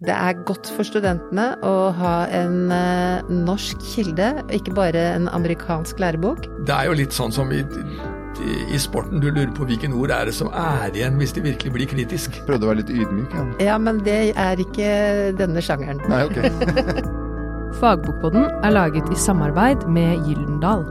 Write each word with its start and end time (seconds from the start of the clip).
Det 0.00 0.14
er 0.16 0.38
godt 0.48 0.70
for 0.72 0.88
studentene 0.88 1.50
å 1.60 1.90
ha 1.92 2.14
en 2.32 2.70
eh, 2.72 3.26
norsk 3.28 3.82
kilde, 3.84 4.30
ikke 4.56 4.72
bare 4.72 5.02
en 5.12 5.26
amerikansk 5.28 6.00
lærebok. 6.00 6.46
Det 6.64 6.72
er 6.72 6.88
jo 6.88 6.94
litt 6.96 7.12
sånn 7.12 7.34
som 7.36 7.52
i, 7.52 7.60
i 7.60 8.80
sporten, 8.80 9.20
du 9.20 9.28
lurer 9.28 9.52
på 9.52 9.68
hvilken 9.68 9.92
ord 10.00 10.14
er 10.16 10.30
det 10.30 10.32
som 10.38 10.48
er 10.56 10.96
igjen 10.96 11.20
hvis 11.20 11.36
det 11.36 11.44
virkelig 11.44 11.74
blir 11.74 11.90
kritisk. 11.92 12.40
Prøvde 12.48 12.64
å 12.64 12.70
være 12.70 12.80
litt 12.80 12.94
ydmyk, 12.96 13.36
ja. 13.36 13.44
Ja, 13.66 13.76
men 13.76 14.00
det 14.06 14.16
er 14.40 14.64
ikke 14.64 14.88
denne 15.36 15.60
sjangeren. 15.60 16.00
Nei, 16.08 16.24
ok. 16.30 16.40
Fagbokpodden 17.82 18.48
er 18.64 18.72
laget 18.72 19.12
i 19.12 19.20
samarbeid 19.20 19.84
med 19.84 20.24
Gyldendal. 20.24 20.88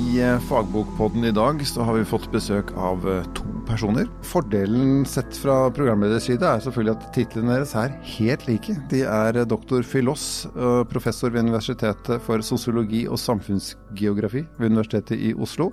I 0.00 0.24
eh, 0.24 0.40
Fagbokpodden 0.48 1.28
i 1.28 1.36
dag 1.36 1.60
så 1.68 1.84
har 1.84 2.00
vi 2.00 2.08
fått 2.08 2.32
besøk 2.32 2.72
av 2.80 3.04
eh, 3.12 3.28
to 3.36 3.43
personer. 3.66 4.08
Fordelen 4.26 5.04
sett 5.08 5.36
fra 5.40 5.70
programleders 5.74 6.28
side 6.28 6.46
er 6.46 6.62
selvfølgelig 6.64 6.94
at 6.94 7.06
titlene 7.16 7.56
deres 7.56 7.74
er 7.80 7.94
helt 8.14 8.46
like. 8.48 8.78
De 8.92 9.04
er 9.08 9.40
eh, 9.40 9.46
doktor 9.48 9.86
Filos, 9.86 10.46
professor 10.90 11.32
ved 11.34 11.46
Universitetet 11.48 12.22
for 12.24 12.44
sosiologi 12.44 13.04
og 13.08 13.20
samfunnsgeografi 13.20 14.44
ved 14.58 14.72
Universitetet 14.72 15.20
i 15.30 15.34
Oslo. 15.34 15.72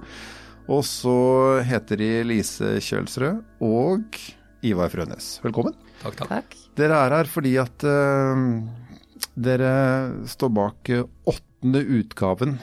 Og 0.71 0.83
så 0.87 1.15
heter 1.67 1.99
de 1.99 2.11
Lise 2.27 2.77
Kjølsrød 2.83 3.41
og 3.65 4.19
Ivar 4.65 4.91
Frønes. 4.93 5.39
Velkommen. 5.43 5.73
Takk, 6.03 6.19
takk. 6.19 6.29
Takk. 6.29 6.59
Dere 6.77 6.99
er 7.05 7.15
her 7.17 7.29
fordi 7.29 7.55
at 7.61 7.85
uh, 7.87 8.45
dere 9.35 9.73
står 10.29 10.53
bak 10.53 10.93
åttende 11.29 11.81
utgaven 11.99 12.55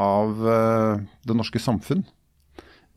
av 0.00 0.40
uh, 0.40 1.02
Det 1.26 1.36
norske 1.36 1.60
samfunn 1.62 2.06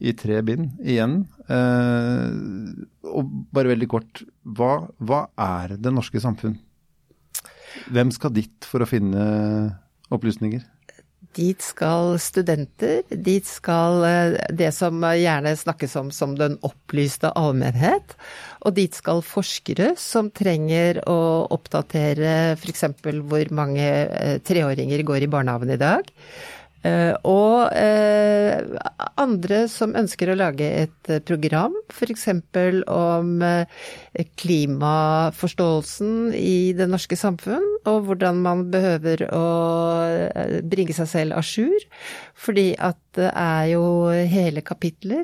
i 0.01 0.13
tre 0.17 0.41
bind 0.45 0.81
igjen. 0.81 1.23
Uh, 1.47 2.83
og 3.13 3.31
bare 3.53 3.73
veldig 3.73 3.89
kort, 3.91 4.23
hva, 4.43 4.87
hva, 5.03 5.25
er 5.39 5.75
Det 5.77 5.91
norske 5.93 6.21
samfunn? 6.23 6.57
Hvem 7.93 8.13
skal 8.13 8.33
dit 8.35 8.69
for 8.69 8.83
å 8.83 8.89
finne 8.89 9.23
opplysninger? 10.13 10.63
Dit 11.33 11.63
skal 11.65 12.19
studenter, 12.21 13.01
dit 13.09 13.47
skal 13.47 14.03
eh, 14.05 14.35
det 14.53 14.69
som 14.75 15.01
gjerne 15.01 15.55
snakkes 15.57 15.95
om 15.97 16.11
som 16.13 16.35
den 16.37 16.59
opplyste 16.61 17.31
allmennhet, 17.33 18.13
og 18.61 18.75
dit 18.77 18.93
skal 18.93 19.23
forskere 19.25 19.95
som 19.97 20.29
trenger 20.29 21.01
å 21.09 21.17
oppdatere 21.55 22.53
f.eks. 22.53 22.85
hvor 23.01 23.49
mange 23.49 23.87
treåringer 24.45 25.01
går 25.07 25.25
i 25.25 25.31
barnehagen 25.33 25.73
i 25.73 25.81
dag. 25.81 26.13
Uh, 26.83 27.15
og 27.23 27.71
uh, 27.71 28.59
andre 29.15 29.61
som 29.71 29.93
ønsker 29.95 30.33
å 30.33 30.35
lage 30.35 30.67
et 30.67 31.11
uh, 31.11 31.21
program, 31.23 31.75
f.eks. 31.93 32.27
om 32.91 33.29
klimaforståelsen 34.43 36.33
i 36.35 36.73
det 36.75 36.89
norske 36.91 37.15
samfunn, 37.19 37.63
og 37.87 38.09
hvordan 38.09 38.41
man 38.43 38.65
behøver 38.73 39.23
å 39.31 39.45
bringe 40.67 40.95
seg 40.97 41.07
selv 41.13 41.39
à 41.39 41.43
jour. 41.43 41.87
Fordi 42.35 42.73
at 42.75 42.99
det 43.15 43.31
er 43.31 43.71
jo 43.75 43.85
hele 44.09 44.63
kapitler 44.65 45.23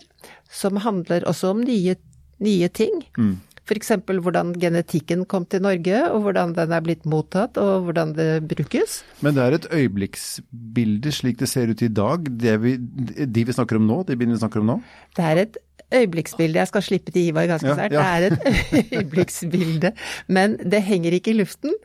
som 0.50 0.80
handler 0.80 1.28
også 1.28 1.52
om 1.56 1.64
nye, 1.66 1.96
nye 2.40 2.70
ting. 2.72 3.04
Mm. 3.18 3.36
F.eks. 3.70 3.92
hvordan 4.09 4.56
genetikken 4.58 5.28
kom 5.30 5.45
til 5.45 5.62
Norge, 5.62 6.02
og 6.09 6.23
hvordan 6.25 6.56
den 6.58 6.73
er 6.73 6.84
blitt 6.86 7.06
mottatt, 7.09 7.59
og 7.62 7.86
hvordan 7.86 8.16
det 8.17 8.30
brukes. 8.50 9.03
Men 9.22 9.38
det 9.38 9.45
er 9.45 9.58
et 9.59 9.70
øyeblikksbilde 9.70 11.14
slik 11.14 11.38
det 11.39 11.50
ser 11.52 11.70
ut 11.70 11.81
i 11.86 11.92
dag, 11.94 12.30
vi, 12.66 12.78
de 12.80 13.45
vi 13.45 13.56
snakker 13.56 13.78
om 13.78 13.86
nå? 13.86 14.02
De 14.08 14.17
bildene 14.17 14.40
vi 14.40 14.44
snakker 14.44 14.64
om 14.64 14.72
nå? 14.73 14.80
Det 15.17 15.25
er 15.25 15.44
et 15.44 15.59
øyeblikksbilde. 15.94 16.59
Jeg 16.59 16.70
skal 16.70 16.86
slippe 16.86 17.14
til 17.14 17.30
Ivar 17.30 17.47
ganske 17.50 17.73
snart. 17.73 17.94
Ja, 17.94 18.06
ja. 18.16 18.30
Det 18.30 18.31
er 18.31 18.80
et 18.80 18.94
øyeblikksbilde. 18.97 19.92
Men 20.28 20.58
det 20.58 20.81
henger 20.86 21.17
ikke 21.17 21.34
i 21.34 21.40
luften. 21.40 21.75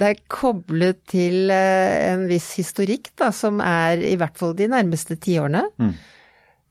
Det 0.00 0.08
er 0.08 0.22
koblet 0.32 1.00
til 1.10 1.52
eh, 1.52 2.12
en 2.12 2.26
viss 2.28 2.54
historikk, 2.58 3.12
da, 3.20 3.30
som 3.32 3.60
er 3.64 4.02
i 4.04 4.16
hvert 4.20 4.36
fall 4.40 4.56
de 4.56 4.68
nærmeste 4.72 5.16
tiårene. 5.16 5.64
Mm. 5.78 5.94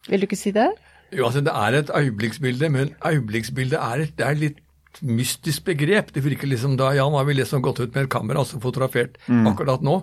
Vil 0.10 0.22
du 0.22 0.28
ikke 0.28 0.40
si 0.40 0.54
det? 0.56 0.70
Jo, 1.14 1.28
altså 1.30 1.42
Det 1.46 1.54
er 1.54 1.80
et 1.80 1.92
øyeblikksbilde, 1.94 2.70
men 2.70 2.94
øyeblikksbilde 3.06 3.78
er, 3.78 4.06
det 4.18 4.26
er 4.26 4.40
litt 4.40 4.64
mystisk 5.02 5.66
begrep. 5.66 6.12
Det 6.14 6.24
virker 6.26 6.48
liksom 6.50 6.78
da 6.78 6.92
Jan 6.94 7.16
har 7.18 7.26
vi 7.26 7.34
liksom 7.38 7.64
gått 7.66 7.82
ut 7.82 7.96
med 7.96 8.06
et 8.06 8.12
kamera 8.14 8.44
og 8.44 8.62
fotografert 8.62 9.18
mm. 9.28 9.48
akkurat 9.50 9.82
nå. 9.86 10.02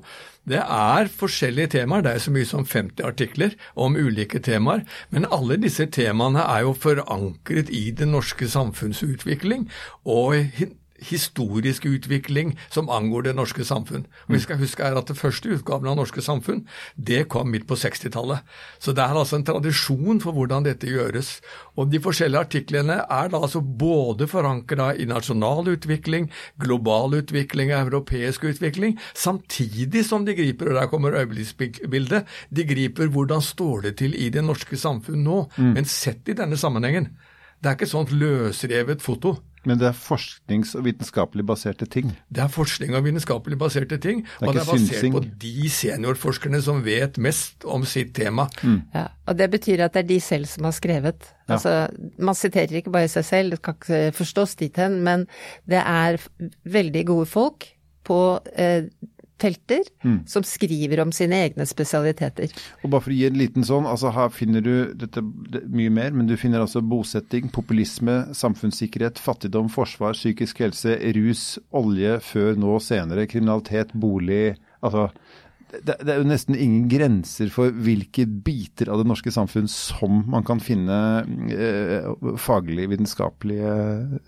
Det 0.51 0.61
er 0.61 1.11
forskjellige 1.21 1.75
temaer. 1.77 2.03
Det 2.03 2.15
er 2.15 2.25
så 2.25 2.33
mye 2.35 2.49
som 2.49 2.67
50 2.67 3.05
artikler 3.07 3.55
om 3.77 3.97
ulike 3.97 4.41
temaer. 4.43 4.83
Men 5.11 5.29
alle 5.31 5.61
disse 5.61 5.87
temaene 5.87 6.43
er 6.43 6.65
jo 6.67 6.75
forankret 6.75 7.71
i 7.71 7.91
den 7.95 8.15
norske 8.17 8.49
samfunnsutvikling 8.51 9.69
og 10.05 10.35
historisk 11.01 11.87
utvikling 11.89 12.55
som 12.71 12.91
angår 12.93 13.29
det 13.29 13.35
norske 13.39 13.65
samfunn. 13.65 14.07
Og 14.29 14.35
Vi 14.35 14.41
skal 14.45 14.61
huske 14.61 14.85
at 14.85 15.09
det 15.09 15.19
første 15.19 15.49
utgaven 15.57 15.89
av 15.91 15.97
Norske 15.99 16.23
Samfunn 16.23 16.65
det 16.97 17.27
kom 17.33 17.51
midt 17.51 17.67
på 17.69 17.79
60-tallet. 17.79 18.45
Så 18.79 18.93
det 18.97 19.05
er 19.05 19.17
altså 19.17 19.39
en 19.39 19.47
tradisjon 19.47 20.21
for 20.23 20.37
hvordan 20.37 20.67
dette 20.67 20.89
gjøres. 20.91 21.41
Og 21.77 21.91
De 21.91 22.01
forskjellige 22.03 22.45
artiklene 22.47 23.01
er 23.03 23.33
da 23.33 23.41
altså 23.41 23.61
både 23.61 24.29
forankra 24.31 24.93
i 24.95 25.09
nasjonal 25.09 25.69
utvikling, 25.75 26.31
global 26.61 27.17
utvikling, 27.21 27.73
europeisk 27.75 28.45
utvikling, 28.45 28.99
samtidig 29.15 30.05
som 30.07 30.25
de 30.27 30.37
griper, 30.37 30.71
og 30.71 30.81
der 30.81 30.91
kommer 30.93 31.17
øyeblikksbildet, 31.17 32.27
de 32.51 32.65
griper 32.65 33.11
hvordan 33.11 33.43
står 33.43 33.89
det 33.89 33.97
til 34.03 34.15
i 34.15 34.29
det 34.31 34.45
norske 34.45 34.77
samfunn 34.77 35.25
nå, 35.25 35.45
mm. 35.57 35.75
men 35.75 35.89
sett 35.89 36.29
i 36.29 36.37
denne 36.37 36.59
sammenhengen. 36.61 37.11
Det 37.61 37.69
er 37.69 37.77
ikke 37.77 37.91
sånt 37.91 38.13
løsrevet 38.17 39.03
foto. 39.05 39.35
Men 39.69 39.81
det 39.81 39.91
er 39.91 39.97
forsknings- 39.97 40.73
og 40.79 40.87
vitenskapelig 40.87 41.45
baserte 41.47 41.87
ting? 41.91 42.15
Det 42.33 42.43
er 42.45 42.53
forskning 42.53 42.95
og 42.97 43.05
vitenskapelig 43.05 43.59
baserte 43.61 43.99
ting. 44.01 44.23
Det 44.25 44.49
og 44.49 44.55
det 44.55 44.63
er 44.63 44.69
basert 44.71 44.87
synsing. 44.89 45.13
på 45.13 45.25
de 45.43 45.71
seniorforskerne 45.71 46.63
som 46.65 46.85
vet 46.85 47.19
mest 47.19 47.65
om 47.65 47.85
sitt 47.85 48.15
tema. 48.17 48.49
Mm. 48.63 48.81
Ja, 48.95 49.07
og 49.27 49.37
det 49.39 49.51
betyr 49.51 49.85
at 49.85 49.95
det 49.95 50.05
er 50.05 50.09
de 50.09 50.21
selv 50.21 50.49
som 50.49 50.65
har 50.65 50.73
skrevet. 50.77 51.29
Ja. 51.49 51.59
Altså, 51.59 51.75
man 52.19 52.35
siterer 52.35 52.81
ikke 52.81 52.95
bare 52.95 53.09
seg 53.09 53.25
selv, 53.25 53.51
det 53.51 53.63
kan 53.63 53.77
ikke 53.77 54.17
forstås 54.17 54.57
dit 54.57 54.77
hen, 54.77 55.03
men 55.05 55.27
det 55.69 55.83
er 55.85 56.17
veldig 56.65 57.05
gode 57.07 57.27
folk 57.27 57.69
på 58.05 58.41
eh, 58.57 58.89
felter 59.41 59.87
mm. 60.05 60.21
som 60.31 60.45
skriver 60.47 61.03
om 61.03 61.13
sine 61.15 61.39
egne 61.47 61.67
spesialiteter. 61.69 62.53
Og 62.85 62.93
bare 62.93 63.05
for 63.07 63.15
å 63.15 63.17
gi 63.17 63.27
en 63.29 63.41
liten 63.41 63.67
sånn, 63.67 63.89
altså 63.89 64.13
Her 64.15 64.33
finner 64.35 64.65
du 64.65 64.75
dette 64.99 65.23
det, 65.53 65.65
mye 65.73 65.93
mer, 65.95 66.15
men 66.17 66.29
du 66.29 66.37
finner 66.41 66.63
altså 66.65 66.83
bosetting, 66.85 67.51
populisme, 67.55 68.23
samfunnssikkerhet, 68.37 69.21
fattigdom, 69.23 69.71
forsvar, 69.73 70.17
psykisk 70.19 70.65
helse, 70.65 70.97
rus, 71.17 71.45
olje, 71.77 72.19
før, 72.25 72.57
nå, 72.61 72.79
senere, 72.85 73.29
kriminalitet, 73.31 73.95
bolig. 73.95 74.57
altså 74.81 75.09
det, 75.73 75.97
det, 76.03 76.09
er 76.13 76.21
jo 76.21 76.29
nesten 76.29 76.57
ingen 76.59 76.87
grenser 76.91 77.51
for 77.53 77.73
hvilke 77.73 78.27
biter 78.27 78.91
av 78.93 79.01
det 79.01 79.09
norske 79.11 79.33
samfunn 79.35 79.69
som 79.71 80.23
man 80.31 80.45
kan 80.47 80.63
finne 80.63 80.97
eh, 81.53 82.09
faglig 82.41 82.89
vitenskapelige 82.91 83.75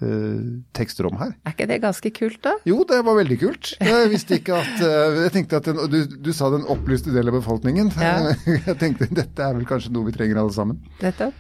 eh, 0.04 0.44
tekster 0.76 1.08
om 1.10 1.18
her. 1.20 1.34
Er 1.46 1.56
ikke 1.56 1.68
det 1.70 1.80
ganske 1.84 2.12
kult, 2.14 2.40
da? 2.44 2.54
Jo, 2.68 2.82
det 2.88 3.02
var 3.06 3.18
veldig 3.18 3.38
kult. 3.42 3.74
Jeg 3.82 4.12
visste 4.12 4.38
ikke 4.38 4.60
at 4.60 4.84
eh, 4.86 5.20
Jeg 5.24 5.34
tenkte 5.36 5.60
at 5.60 5.70
den, 5.70 5.82
du, 5.92 6.00
du, 6.28 6.32
sa 6.36 6.50
den 6.54 6.66
opplyste 6.72 7.14
del 7.14 7.32
av 7.32 7.38
befolkningen. 7.40 7.92
Ja. 7.98 8.32
Jeg 8.68 8.78
tenkte 8.80 9.10
dette 9.12 9.44
er 9.44 9.56
vel 9.56 9.66
kanskje 9.68 9.92
noe 9.94 10.08
vi 10.08 10.16
trenger 10.16 10.42
alle 10.42 10.54
sammen. 10.54 10.80
Nettopp. 11.02 11.36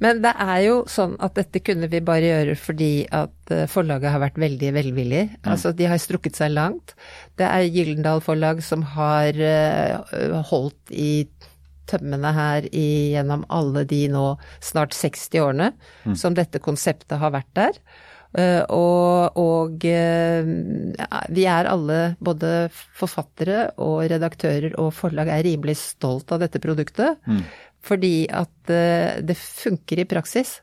Men 0.00 0.22
det 0.24 0.32
er 0.40 0.58
jo 0.64 0.80
sånn 0.90 1.16
at 1.20 1.36
dette 1.36 1.62
kunne 1.64 1.90
vi 1.92 2.00
bare 2.04 2.30
gjøre 2.30 2.56
fordi 2.58 2.92
at 3.12 3.34
Eh, 3.50 3.66
forlaget 3.70 4.12
har 4.12 4.22
vært 4.22 4.38
veldig 4.38 4.70
velvillig. 4.76 5.22
Mm. 5.32 5.50
Altså, 5.52 5.72
de 5.74 5.88
har 5.90 5.98
strukket 6.00 6.38
seg 6.38 6.52
langt. 6.54 6.94
Det 7.40 7.48
er 7.48 7.70
Gyldendal 7.72 8.20
forlag 8.24 8.60
som 8.64 8.84
har 8.96 9.36
uh, 9.40 10.36
holdt 10.50 10.92
i 10.92 11.24
tømmene 11.90 12.30
her 12.36 12.68
i, 12.70 13.16
gjennom 13.16 13.46
alle 13.50 13.86
de 13.88 14.04
nå 14.12 14.26
snart 14.62 14.94
60 14.94 15.42
årene 15.42 15.72
mm. 16.04 16.14
som 16.20 16.36
dette 16.36 16.62
konseptet 16.62 17.18
har 17.18 17.34
vært 17.34 17.50
der. 17.58 17.80
Uh, 18.30 18.62
og, 18.70 19.40
og 19.40 19.88
uh, 19.88 20.52
vi 21.34 21.48
er 21.50 21.70
alle, 21.70 22.00
både 22.22 22.68
forfattere 22.70 23.70
og 23.82 24.04
redaktører 24.12 24.76
og 24.78 24.92
forlag, 24.94 25.32
er 25.32 25.46
rimelig 25.48 25.80
stolt 25.80 26.30
av 26.36 26.44
dette 26.44 26.62
produktet. 26.62 27.18
Mm. 27.26 27.42
Fordi 27.80 28.14
at 28.28 28.70
det 29.24 29.34
funker 29.40 30.02
i 30.02 30.04
praksis. 30.04 30.58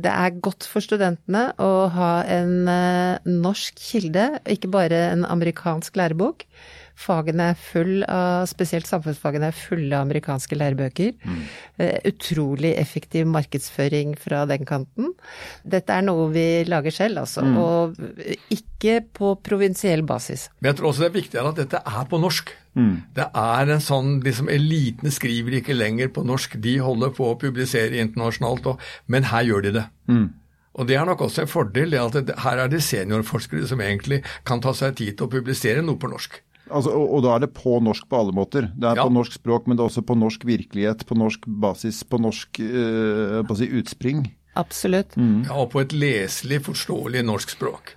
Det 0.00 0.10
er 0.12 0.36
godt 0.42 0.66
for 0.68 0.84
studentene 0.84 1.50
å 1.60 1.72
ha 1.94 2.12
en 2.30 2.68
eh, 2.70 3.30
norsk 3.30 3.80
kilde, 3.80 4.26
ikke 4.48 4.70
bare 4.72 5.06
en 5.12 5.26
amerikansk 5.28 5.98
lærebok. 6.00 6.46
Fagene 7.00 7.50
er 7.52 7.56
full 7.56 8.02
av, 8.04 8.44
spesielt 8.50 8.88
samfunnsfagene 8.88 9.48
er 9.48 9.56
fulle 9.56 9.94
av 9.96 10.04
amerikanske 10.04 10.56
lærebøker. 10.58 11.14
Mm. 11.24 11.38
Uh, 11.80 11.96
utrolig 12.10 12.74
effektiv 12.76 13.28
markedsføring 13.30 14.12
fra 14.20 14.42
den 14.50 14.66
kanten. 14.68 15.14
Dette 15.64 15.96
er 15.96 16.04
noe 16.04 16.28
vi 16.34 16.44
lager 16.68 16.92
selv, 16.92 17.22
altså. 17.22 17.46
Mm. 17.46 17.56
Og 17.56 18.52
ikke 18.52 18.98
på 19.16 19.32
provinsiell 19.46 20.04
basis. 20.04 20.50
Men 20.60 20.74
jeg 20.74 20.80
tror 20.80 20.90
også 20.90 21.06
det 21.06 21.10
er 21.10 21.16
viktigere 21.16 21.54
at 21.54 21.62
dette 21.62 21.80
er 21.80 22.10
på 22.10 22.20
norsk. 22.20 22.52
Mm. 22.78 22.92
Det 23.16 23.26
er 23.34 23.72
en 23.74 23.82
sånn 23.82 24.12
liksom 24.24 24.50
Elitene 24.52 25.10
skriver 25.14 25.58
ikke 25.58 25.74
lenger 25.74 26.12
på 26.14 26.22
norsk, 26.26 26.54
de 26.62 26.76
holder 26.82 27.14
på 27.16 27.32
å 27.32 27.38
publisere 27.40 27.98
internasjonalt, 28.02 28.68
og, 28.70 28.84
men 29.10 29.26
her 29.30 29.48
gjør 29.48 29.66
de 29.66 29.72
det. 29.80 29.86
Mm. 30.10 30.28
Og 30.78 30.86
det 30.86 30.96
er 30.96 31.08
nok 31.08 31.24
også 31.26 31.44
en 31.44 31.50
fordel, 31.50 31.90
det 31.90 31.98
at 32.00 32.20
det, 32.28 32.36
her 32.44 32.62
er 32.62 32.70
det 32.70 32.82
seniorforskere 32.86 33.66
som 33.66 33.82
egentlig 33.82 34.22
kan 34.46 34.62
ta 34.62 34.72
seg 34.76 34.94
tid 35.00 35.16
til 35.18 35.26
å 35.26 35.32
publisere 35.32 35.82
noe 35.82 35.98
på 35.98 36.10
norsk. 36.12 36.38
Altså, 36.70 36.92
og, 36.94 37.06
og, 37.16 37.22
da 37.24 37.32
er 37.34 37.42
det 37.42 37.54
på 37.56 37.80
norsk 37.82 38.06
på 38.06 38.18
alle 38.20 38.34
måter. 38.36 38.68
Det 38.78 38.86
er 38.92 39.00
Ja. 39.00 39.06
på 39.08 39.12
norsk 39.12 39.34
språk, 39.40 39.66
men 39.66 39.76
det 39.76 39.82
er 39.82 39.90
også 39.90 40.04
på 40.06 40.14
norsk 40.14 40.44
virkelighet, 40.46 41.02
på 41.06 41.18
norsk 41.18 41.48
basis, 41.48 42.04
på 42.06 42.20
norsk 42.22 42.60
øh, 42.62 43.40
på 43.42 43.56
å 43.56 43.58
si, 43.58 43.66
utspring. 43.80 44.28
Absolutt. 44.54 45.16
Ja, 45.18 45.56
og 45.58 45.72
på 45.74 45.82
et 45.82 45.92
leselig, 45.94 46.60
forståelig 46.66 47.24
norsk 47.26 47.50
språk. 47.56 47.96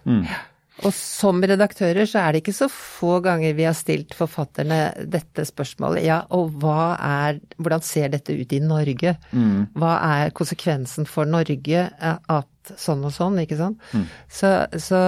Og 0.84 0.92
som 0.96 1.40
redaktører 1.44 2.08
så 2.10 2.22
er 2.22 2.34
det 2.34 2.44
ikke 2.44 2.56
så 2.56 2.68
få 2.72 3.18
ganger 3.24 3.56
vi 3.58 3.68
har 3.68 3.76
stilt 3.78 4.16
forfatterne 4.18 4.80
dette 5.10 5.46
spørsmålet. 5.48 6.04
Ja, 6.06 6.22
og 6.36 6.56
hva 6.62 6.94
er, 7.00 7.40
hvordan 7.58 7.86
ser 7.86 8.12
dette 8.14 8.36
ut 8.36 8.56
i 8.56 8.62
Norge? 8.64 9.16
Hva 9.80 9.94
er 10.20 10.34
konsekvensen 10.36 11.08
for 11.10 11.30
Norge 11.30 11.88
at 12.04 12.50
sånn 12.80 13.04
og 13.08 13.14
sånn, 13.14 13.40
ikke 13.44 13.58
sant? 13.60 13.82
Så, 14.32 14.52
så 14.80 15.00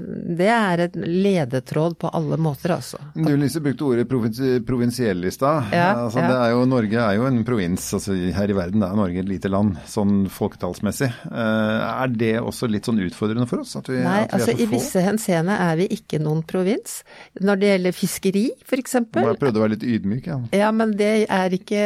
det 0.00 0.48
er 0.52 0.86
et 0.86 0.96
ledetråd 0.96 1.96
på 2.00 2.10
alle 2.16 2.38
måter, 2.40 2.76
altså. 2.76 3.00
Du 3.14 3.32
Lise 3.36 3.62
brukte 3.64 3.86
ordet 3.86 4.06
provins 4.10 4.40
provinsiell 4.66 5.24
i 5.24 5.30
stad. 5.30 5.70
Ja, 5.72 5.88
altså, 6.06 6.20
ja. 6.20 6.32
er 6.46 6.54
jo, 6.54 6.64
Norge 6.68 7.00
er 7.02 7.16
jo 7.18 7.26
en 7.28 7.42
provins. 7.46 7.86
Altså, 7.96 8.16
her 8.36 8.52
i 8.52 8.56
verden 8.56 8.84
er 8.84 8.96
Norge 8.98 9.22
et 9.22 9.28
lite 9.28 9.50
land, 9.52 9.76
sånn 9.90 10.26
folketallsmessig. 10.32 11.10
Eh, 11.30 11.86
er 11.86 12.12
det 12.14 12.34
også 12.40 12.68
litt 12.70 12.88
sånn 12.88 13.00
utfordrende 13.04 13.48
for 13.50 13.64
oss? 13.64 13.76
At 13.78 13.90
vi, 13.92 14.00
Nei, 14.04 14.24
altså 14.26 14.52
er 14.54 14.62
i 14.64 14.68
visse 14.70 15.02
henseende 15.04 15.56
er 15.66 15.78
vi 15.80 15.88
ikke 15.96 16.20
noen 16.22 16.42
provins. 16.46 17.00
Når 17.40 17.62
det 17.62 17.72
gjelder 17.72 17.96
fiskeri, 17.96 18.46
eksempel. 18.76 19.24
jeg 19.24 19.40
prøvde 19.40 19.60
å 19.60 19.64
være 19.64 19.74
litt 19.76 19.86
ydmyk, 19.86 20.26
ja. 20.28 20.38
Ja, 20.56 20.70
men 20.74 20.92
det 20.98 21.12
er 21.32 21.54
ikke 21.56 21.80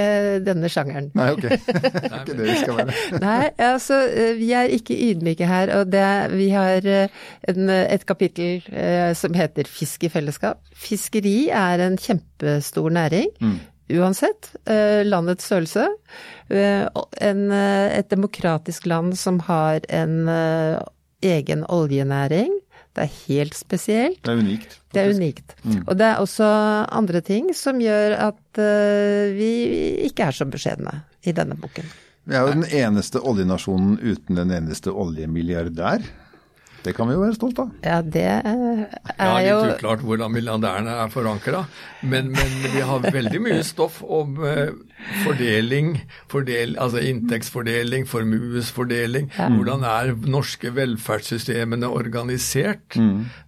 denne 0.44 0.70
sjangeren. 0.72 1.11
Nei, 1.19 1.31
ok. 1.37 1.46
det 1.50 2.02
er 2.02 2.19
ikke 2.22 2.38
det 2.38 2.49
vi 2.49 2.56
skal 2.58 2.81
være. 2.81 2.96
Nei, 3.26 3.43
altså 3.70 4.00
eh, 4.08 4.32
vi 4.40 4.50
er 4.56 4.75
ikke 4.75 4.96
ydmyke 4.96 5.10
her, 5.19 5.71
og 5.79 5.91
det, 5.91 6.33
vi 6.37 6.51
har 6.51 6.87
eh, 6.87 7.09
en, 7.49 7.69
et 7.71 8.07
kapittel 8.07 8.62
eh, 8.73 9.12
som 9.15 9.35
heter 9.35 9.69
Fisk 9.69 10.05
i 10.05 10.09
fellesskap. 10.09 10.61
Fiskeri 10.75 11.51
er 11.51 11.81
en 11.81 11.99
kjempestor 11.99 12.91
næring. 12.91 13.31
Uansett 13.91 14.53
eh, 14.71 15.03
landets 15.05 15.45
størrelse. 15.45 15.89
Eh, 16.49 16.87
en, 17.21 17.53
et 17.53 18.11
demokratisk 18.11 18.87
land 18.87 19.17
som 19.19 19.41
har 19.49 19.81
en 19.89 20.29
egen 21.23 21.65
oljenæring. 21.69 22.53
Det 22.95 23.06
er 23.06 23.17
helt 23.29 23.55
spesielt. 23.55 24.23
Det 24.25 24.33
er 24.33 24.39
unikt. 24.39 24.79
Det 24.93 25.03
er 25.03 25.11
unikt. 25.15 25.55
unikt. 25.65 25.89
Og 25.89 25.99
det 25.99 26.06
er 26.06 26.23
også 26.23 26.47
andre 26.91 27.21
ting 27.21 27.55
som 27.55 27.79
gjør 27.81 28.17
at 28.19 28.61
vi 29.37 29.51
ikke 30.09 30.27
er 30.27 30.35
så 30.35 30.47
beskjedne 30.51 31.03
i 31.23 31.35
denne 31.37 31.55
boken. 31.61 31.87
Vi 32.31 32.37
er 32.38 32.44
jo 32.47 32.53
den 32.55 32.69
eneste 32.79 33.19
oljenasjonen 33.27 33.97
uten 34.06 34.37
den 34.38 34.53
eneste 34.55 34.93
oljemilliardær. 34.94 36.05
Det 36.85 36.94
kan 36.97 37.11
vi 37.11 37.15
jo 37.17 37.21
være 37.21 37.37
stolt 37.37 37.59
av. 37.61 37.73
Ja, 37.85 37.99
det 38.00 38.23
eh, 38.25 38.85
Ja, 39.19 39.27
er 39.37 39.47
jo 39.47 39.56
litt 39.67 39.81
uklart 39.81 40.05
hvordan 40.06 40.32
milliardærene 40.32 40.94
er 41.03 41.11
forankra, 41.12 41.65
men, 42.09 42.31
men 42.32 42.55
vi 42.73 42.81
har 42.88 43.05
veldig 43.05 43.41
mye 43.44 43.61
stoff 43.67 43.99
om 44.03 44.38
eh, 44.49 44.73
fordeling, 45.25 45.93
fordel, 46.32 46.77
altså 46.81 47.03
inntektsfordeling, 47.05 48.06
formuesfordeling. 48.09 49.29
Hvordan 49.37 49.85
er 49.88 50.15
norske 50.31 50.73
velferdssystemene 50.77 51.88
organisert? 51.88 52.97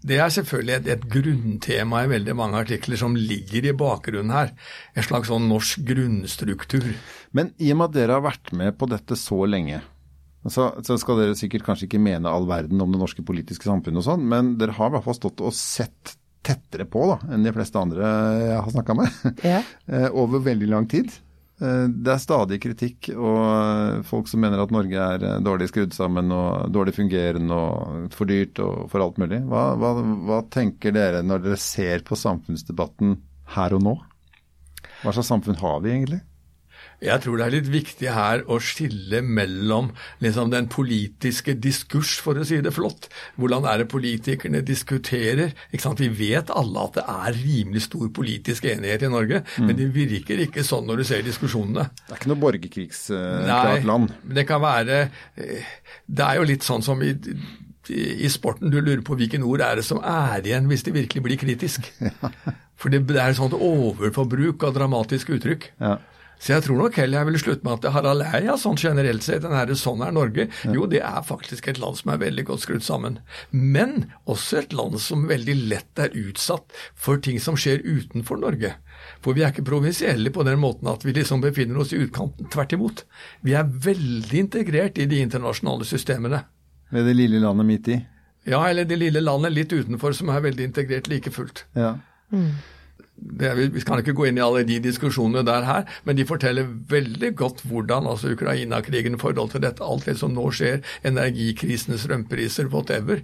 Det 0.04 0.20
er 0.20 0.32
selvfølgelig 0.36 0.76
et, 0.80 0.90
et 0.96 1.08
grunntema 1.12 2.04
i 2.04 2.12
veldig 2.12 2.36
mange 2.38 2.60
artikler 2.66 3.00
som 3.00 3.16
ligger 3.16 3.68
i 3.68 3.76
bakgrunnen 3.76 4.32
her. 4.34 4.52
En 4.96 5.08
slags 5.08 5.32
sånn 5.32 5.48
norsk 5.50 5.84
grunnstruktur. 5.88 6.92
Men 7.32 7.52
i 7.56 7.72
og 7.72 7.80
med 7.80 7.90
at 7.90 7.96
dere 7.96 8.18
har 8.18 8.26
vært 8.28 8.52
med 8.56 8.76
på 8.80 8.88
dette 8.92 9.16
så 9.16 9.40
lenge, 9.48 9.80
så, 10.50 10.70
så 10.82 10.96
skal 10.98 11.20
dere 11.20 11.36
sikkert 11.38 11.62
kanskje 11.66 11.86
ikke 11.86 12.00
mene 12.02 12.26
all 12.32 12.48
verden 12.50 12.80
om 12.82 12.90
det 12.90 12.98
norske 13.02 13.22
politiske 13.22 13.68
samfunnet 13.68 14.00
og 14.02 14.06
sånn, 14.08 14.24
men 14.26 14.56
dere 14.58 14.74
har 14.74 14.90
i 14.90 14.96
hvert 14.96 15.04
fall 15.06 15.18
stått 15.20 15.40
og 15.46 15.54
sett 15.54 16.16
tettere 16.42 16.88
på 16.90 17.04
da, 17.06 17.20
enn 17.30 17.44
de 17.46 17.52
fleste 17.54 17.78
andre 17.78 18.02
jeg 18.48 18.56
har 18.64 18.72
snakka 18.74 18.96
med, 18.98 19.20
Ja. 19.52 19.60
eh, 19.86 20.08
over 20.10 20.42
veldig 20.42 20.66
lang 20.72 20.88
tid. 20.90 21.12
Eh, 21.62 21.84
Det 21.86 22.10
er 22.16 22.18
stadig 22.18 22.58
kritikk 22.64 23.12
og 23.14 23.38
eh, 23.44 24.00
folk 24.08 24.26
som 24.26 24.42
mener 24.42 24.58
at 24.64 24.72
Norge 24.74 24.98
er 24.98 25.38
dårlig 25.46 25.68
skrudd 25.70 25.94
sammen 25.94 26.32
og 26.34 26.72
dårlig 26.74 26.96
fungerende 26.98 27.54
og 27.54 28.10
for 28.16 28.26
dyrt 28.26 28.58
og 28.64 28.88
for 28.90 29.04
alt 29.06 29.20
mulig. 29.22 29.38
Hva, 29.46 29.68
hva, 29.78 29.92
hva 30.26 30.40
tenker 30.50 30.90
dere 30.96 31.22
når 31.22 31.44
dere 31.46 31.60
ser 31.62 32.02
på 32.08 32.18
samfunnsdebatten 32.18 33.14
her 33.54 33.78
og 33.78 33.86
nå? 33.86 33.94
Hva 35.04 35.14
slags 35.14 35.30
samfunn 35.30 35.62
har 35.62 35.78
vi 35.86 35.94
egentlig? 35.94 36.20
Jeg 37.02 37.22
tror 37.24 37.38
det 37.38 37.46
er 37.46 37.54
litt 37.56 37.70
viktig 37.72 38.10
her 38.14 38.44
å 38.46 38.58
skille 38.62 39.22
mellom 39.26 39.90
liksom, 40.22 40.52
den 40.52 40.68
politiske 40.70 41.56
diskurs, 41.58 42.14
for 42.22 42.38
å 42.38 42.46
si 42.46 42.60
det 42.62 42.74
flott. 42.76 43.08
Hvordan 43.40 43.66
er 43.68 43.82
det 43.82 43.88
politikerne 43.90 44.62
diskuterer? 44.66 45.54
Ikke 45.70 45.86
sant? 45.86 46.02
Vi 46.02 46.10
vet 46.14 46.52
alle 46.54 46.86
at 46.86 47.00
det 47.00 47.06
er 47.10 47.38
rimelig 47.40 47.86
stor 47.88 48.06
politisk 48.14 48.68
enighet 48.70 49.06
i 49.06 49.10
Norge, 49.12 49.42
men 49.58 49.74
det 49.78 49.90
virker 49.94 50.44
ikke 50.46 50.64
sånn 50.66 50.86
når 50.86 51.02
du 51.02 51.08
ser 51.10 51.26
diskusjonene. 51.26 51.88
Det 52.06 52.14
er 52.14 52.22
ikke 52.22 52.32
noe 52.32 52.44
borgerkrigsklart 52.44 53.88
land. 53.88 54.14
Nei, 54.22 54.36
det 54.38 54.46
kan 54.48 54.62
være 54.62 55.02
eh, 55.02 55.74
Det 56.06 56.24
er 56.24 56.38
jo 56.38 56.48
litt 56.48 56.66
sånn 56.66 56.84
som 56.84 57.02
i, 57.02 57.12
i 57.90 58.30
sporten, 58.30 58.70
du 58.70 58.78
lurer 58.78 59.02
på 59.04 59.16
hvilken 59.18 59.42
ord 59.46 59.64
er 59.64 59.80
det 59.80 59.86
som 59.86 59.98
er 59.98 60.44
igjen 60.44 60.70
hvis 60.70 60.86
det 60.86 60.94
virkelig 60.94 61.24
blir 61.26 61.40
kritisk. 61.40 61.90
For 62.82 62.90
det, 62.90 63.04
er 63.14 63.30
et 63.30 63.38
sånt 63.38 63.54
overforbruk 63.54 64.64
av 64.66 64.74
dramatiske 64.74 65.36
uttrykk. 65.36 65.68
Ja. 65.82 65.98
Så 66.42 66.56
jeg 66.56 66.64
tror 66.66 66.80
nok 66.80 66.96
heller 66.98 67.20
jeg 67.20 67.28
ville 67.28 67.40
slutte 67.40 67.66
med 67.66 67.76
at 67.76 67.94
Harald 67.94 68.24
Eia 68.26 68.56
sånn 68.58 68.78
generelt 68.80 69.22
sett, 69.22 69.44
den 69.44 69.54
herre 69.54 69.76
sånn 69.78 70.02
er 70.02 70.14
Norge, 70.14 70.48
jo 70.74 70.88
det 70.90 70.98
er 71.06 71.20
faktisk 71.22 71.68
et 71.70 71.78
land 71.78 72.00
som 72.00 72.10
er 72.10 72.18
veldig 72.24 72.44
godt 72.48 72.64
skrudd 72.64 72.82
sammen. 72.82 73.20
Men 73.54 74.08
også 74.26 74.64
et 74.64 74.74
land 74.74 74.98
som 75.02 75.28
veldig 75.30 75.54
lett 75.70 76.02
er 76.02 76.16
utsatt 76.18 76.74
for 76.98 77.22
ting 77.22 77.38
som 77.42 77.54
skjer 77.54 77.84
utenfor 77.86 78.42
Norge. 78.42 78.74
For 79.22 79.38
vi 79.38 79.44
er 79.46 79.54
ikke 79.54 79.68
provinsielle 79.70 80.34
på 80.34 80.42
den 80.46 80.58
måten 80.62 80.90
at 80.90 81.06
vi 81.06 81.14
liksom 81.14 81.44
befinner 81.44 81.78
oss 81.84 81.94
i 81.94 82.02
utkanten. 82.02 82.50
Tvert 82.50 82.74
imot. 82.74 83.04
Vi 83.46 83.54
er 83.58 83.70
veldig 83.86 84.42
integrert 84.42 84.98
i 84.98 85.06
de 85.10 85.22
internasjonale 85.22 85.86
systemene. 85.86 86.42
Ved 86.90 87.06
det 87.06 87.16
lille 87.22 87.38
landet 87.42 87.70
midt 87.70 87.94
i. 87.94 88.02
Ja, 88.50 88.64
eller 88.66 88.84
det 88.84 88.98
lille 88.98 89.22
landet 89.22 89.54
litt 89.54 89.72
utenfor 89.72 90.14
som 90.18 90.34
er 90.34 90.42
veldig 90.42 90.72
integrert 90.72 91.06
like 91.06 91.30
fullt. 91.30 91.68
Ja. 91.78 92.00
Det, 93.22 93.52
vi, 93.58 93.84
kan 93.86 94.02
ikke 94.02 94.14
gå 94.18 94.28
inn 94.28 94.40
i 94.40 94.44
alle 94.44 94.64
de 94.68 94.78
diskusjonene 94.82 95.44
der 95.46 95.66
her, 95.68 95.86
men 96.04 96.18
de 96.18 96.26
forteller 96.28 96.68
veldig 96.90 97.32
godt 97.38 97.62
hvordan 97.68 98.08
altså 98.10 98.32
Ukraina-krigen 98.34 99.18
i 99.18 99.22
forhold 99.22 99.54
til 99.54 99.64
dette, 99.64 99.84
alt 99.84 100.08
det 100.08 100.16
som 100.20 100.34
nå 100.34 100.48
skjer, 100.54 100.82
energikrisene, 101.08 102.00
strømpriser, 102.00 102.70
whatever, 102.72 103.22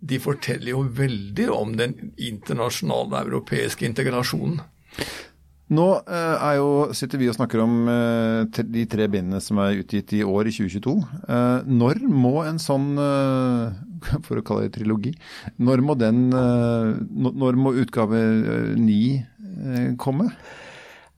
de 0.00 0.22
forteller 0.22 0.72
jo 0.72 0.86
veldig 0.96 1.50
om 1.52 1.76
den 1.78 1.94
internasjonale 2.16 3.24
europeiske 3.26 3.86
integrasjonen. 3.86 4.60
Nå 5.72 5.84
eh, 6.04 6.34
er 6.44 6.58
jo, 6.58 6.70
sitter 6.92 7.20
vi 7.20 7.30
og 7.30 7.36
snakker 7.38 7.62
om 7.62 7.88
eh, 7.88 8.64
de 8.68 8.82
tre 8.90 9.06
bindene 9.08 9.40
som 9.40 9.58
er 9.64 9.80
utgitt 9.80 10.12
i 10.12 10.20
år, 10.20 10.50
i 10.50 10.52
2022. 10.52 10.92
Eh, 11.24 11.70
når 11.80 12.02
må 12.04 12.34
en 12.44 12.60
sånn, 12.60 12.90
for 14.26 14.40
å 14.40 14.44
kalle 14.44 14.66
det 14.66 14.74
trilogi, 14.76 15.14
når 15.56 15.84
må 15.86 15.96
den, 15.96 16.26
når 16.28 17.60
må 17.60 17.72
utgave 17.80 18.20
ni 18.76 19.24
komme? 20.00 20.30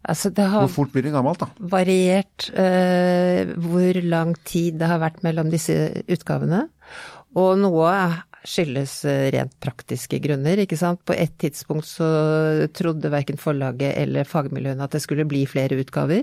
Altså, 0.07 0.31
det 0.31 0.45
har 0.47 0.62
Hvor 0.66 0.85
fort 0.85 0.93
blir 0.95 1.02
det 1.02 1.12
gammelt, 1.16 1.40
da? 1.43 1.49
variert 1.59 2.47
eh, 2.55 3.49
hvor 3.59 3.99
lang 4.07 4.37
tid 4.47 4.78
det 4.78 4.87
har 4.87 5.02
vært 5.02 5.25
mellom 5.26 5.50
disse 5.50 5.75
utgavene. 6.07 6.69
Og 7.37 7.59
noe 7.59 7.90
skyldes 8.47 8.93
eh, 9.11 9.25
rent 9.35 9.57
praktiske 9.59 10.21
grunner, 10.23 10.62
ikke 10.62 10.78
sant. 10.78 11.02
På 11.02 11.16
et 11.16 11.35
tidspunkt 11.43 11.88
så 11.90 12.07
trodde 12.76 13.11
verken 13.11 13.40
forlaget 13.40 13.97
eller 13.99 14.28
fagmiljøene 14.31 14.87
at 14.87 14.95
det 14.95 15.02
skulle 15.02 15.26
bli 15.26 15.43
flere 15.50 15.81
utgaver. 15.83 16.23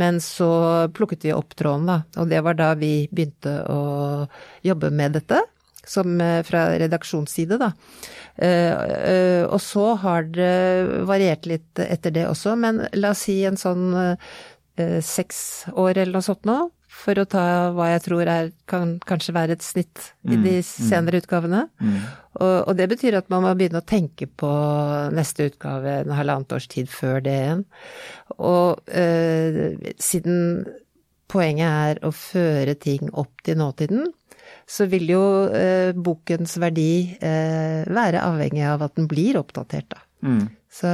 Men 0.00 0.22
så 0.24 0.88
plukket 0.96 1.28
vi 1.28 1.36
opp 1.36 1.52
tråden, 1.60 1.90
da. 1.92 2.00
Og 2.16 2.32
det 2.32 2.40
var 2.46 2.56
da 2.56 2.72
vi 2.80 3.04
begynte 3.12 3.58
å 3.68 3.82
jobbe 4.64 4.90
med 4.96 5.20
dette. 5.20 5.44
Som 5.90 6.20
eh, 6.22 6.40
fra 6.46 6.68
redaksjonsside, 6.78 7.58
da. 7.60 7.72
Eh, 8.36 8.74
eh, 9.10 9.44
og 9.44 9.58
så 9.64 9.94
har 10.04 10.28
det 10.30 11.04
variert 11.08 11.48
litt 11.50 11.82
etter 11.82 12.14
det 12.14 12.28
også, 12.30 12.54
men 12.60 12.84
la 12.94 13.14
oss 13.16 13.26
si 13.26 13.40
en 13.48 13.58
sånn 13.60 13.90
seks 15.04 15.66
år 15.76 15.98
eller 15.98 16.14
noe 16.14 16.24
sånt 16.24 16.46
nå, 16.48 16.54
for 16.88 17.18
å 17.20 17.26
ta 17.28 17.42
hva 17.74 17.90
jeg 17.90 18.02
tror 18.06 18.28
er, 18.30 18.46
kan 18.70 18.94
kanskje 19.04 19.34
være 19.36 19.56
et 19.58 19.64
snitt 19.64 20.06
i 20.24 20.38
de 20.40 20.54
senere 20.64 21.20
utgavene. 21.20 21.66
Og, 22.40 22.56
og 22.64 22.72
det 22.78 22.86
betyr 22.88 23.18
at 23.18 23.28
man 23.32 23.44
må 23.44 23.52
begynne 23.58 23.82
å 23.82 23.86
tenke 23.86 24.26
på 24.26 24.50
neste 25.12 25.50
utgave 25.50 25.98
en 26.00 26.14
halvannet 26.16 26.54
års 26.56 26.68
tid 26.72 26.88
før 26.92 27.20
det 27.26 27.36
igjen. 27.42 27.64
Og 28.38 28.80
eh, 28.88 29.92
siden 30.00 30.64
poenget 31.30 31.68
er 31.68 32.00
å 32.06 32.10
føre 32.14 32.74
ting 32.80 33.12
opp 33.12 33.44
til 33.46 33.60
nåtiden, 33.60 34.08
så 34.70 34.86
vil 34.86 35.08
jo 35.10 35.22
eh, 35.50 35.90
bokens 35.98 36.52
verdi 36.62 37.16
eh, 37.18 37.80
være 37.90 38.22
avhengig 38.22 38.62
av 38.70 38.84
at 38.86 38.94
den 39.00 39.08
blir 39.10 39.40
oppdatert, 39.40 39.88
da. 39.96 40.04
Så 40.70 40.90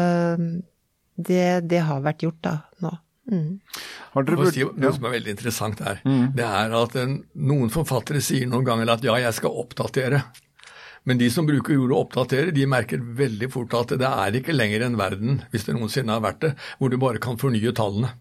det, 1.16 1.42
det 1.68 1.83
har 1.85 2.00
vært 2.04 2.25
gjort 2.25 2.40
da, 2.47 2.54
nå. 2.85 2.95
Har 4.14 4.23
dere 4.23 4.37
burde 4.37 4.37
må 4.38 4.45
vurd- 4.47 4.54
si 4.54 4.62
ja. 4.62 4.71
noe 4.78 4.95
som 4.95 5.06
er 5.09 5.14
veldig 5.16 5.33
interessant 5.35 5.80
her. 5.85 6.00
Det 6.38 6.45
er 6.47 6.75
at 6.78 6.97
en, 7.02 7.16
noen 7.50 7.73
forfattere 7.75 8.21
sier 8.23 8.47
noen 8.49 8.64
ganger 8.68 8.92
at 8.95 9.04
ja, 9.04 9.16
jeg 9.26 9.35
skal 9.37 9.56
oppdatere. 9.64 10.23
Men 11.06 11.18
de 11.21 11.28
som 11.30 11.47
bruker 11.47 11.76
ordet 11.78 11.99
oppdatere, 12.00 12.54
de 12.54 12.64
merker 12.71 13.02
veldig 13.18 13.49
fort 13.52 13.75
at 13.78 13.92
det 14.00 14.09
er 14.09 14.38
ikke 14.40 14.54
lenger 14.56 14.87
en 14.88 14.97
verden, 14.99 15.40
hvis 15.52 15.66
det 15.68 15.76
noensinne 15.76 16.16
har 16.16 16.23
vært 16.25 16.40
det, 16.47 16.52
hvor 16.80 16.90
du 16.90 16.97
bare 17.02 17.21
kan 17.23 17.38
fornye 17.38 17.75
tallene. 17.76 18.14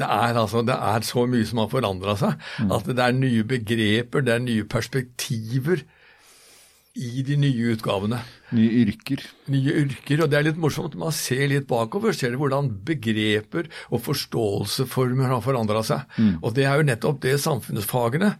Det 0.00 0.08
er 0.08 0.40
altså, 0.40 0.64
det 0.64 0.74
er 0.74 1.04
så 1.04 1.26
mye 1.28 1.46
som 1.48 1.60
har 1.62 1.70
forandra 1.72 2.16
seg, 2.16 2.44
at 2.72 2.86
det 2.90 3.04
er 3.04 3.16
nye 3.16 3.44
begreper, 3.44 4.24
det 4.24 4.32
er 4.38 4.44
nye 4.44 4.64
perspektiver 4.64 5.82
i 7.00 7.22
de 7.22 7.36
nye 7.38 7.74
utgavene 7.76 8.18
Nye 8.56 8.80
yrker. 8.82 9.20
nye 9.52 9.74
yrker, 9.84 10.24
og 10.24 10.32
det 10.32 10.38
er 10.40 10.46
litt 10.48 10.58
morsomt. 10.58 10.96
Man 10.98 11.12
ser 11.14 11.44
litt 11.52 11.68
bakover, 11.70 12.12
ser 12.16 12.34
hvordan 12.40 12.72
begreper 12.88 13.68
og 13.94 14.02
forståelseformer 14.08 15.30
har 15.30 15.44
forandra 15.44 15.84
seg. 15.86 16.18
Og 16.42 16.50
det 16.56 16.66
er 16.66 16.80
jo 16.80 16.88
nettopp 16.88 17.20
det 17.22 17.36
samfunnsfagene, 17.44 18.32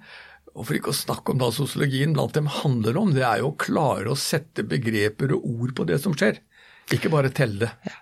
og 0.51 0.67
for 0.67 0.75
ikke 0.75 0.91
å 0.91 0.99
snakke 0.99 1.31
om 1.31 1.39
da 1.39 1.53
sosiologien, 1.55 2.17
blant 2.17 2.35
dem 2.35 2.51
handler 2.51 2.99
om. 2.99 3.13
Det 3.15 3.23
er 3.23 3.39
jo 3.45 3.53
å 3.53 3.59
klare 3.61 4.11
å 4.11 4.19
sette 4.19 4.67
begreper 4.67 5.37
og 5.37 5.47
ord 5.47 5.77
på 5.79 5.87
det 5.87 6.01
som 6.03 6.17
skjer. 6.19 6.41
Ikke 6.91 7.13
bare 7.13 7.31
telle 7.31 7.69
det. 7.69 7.71
For 7.87 8.00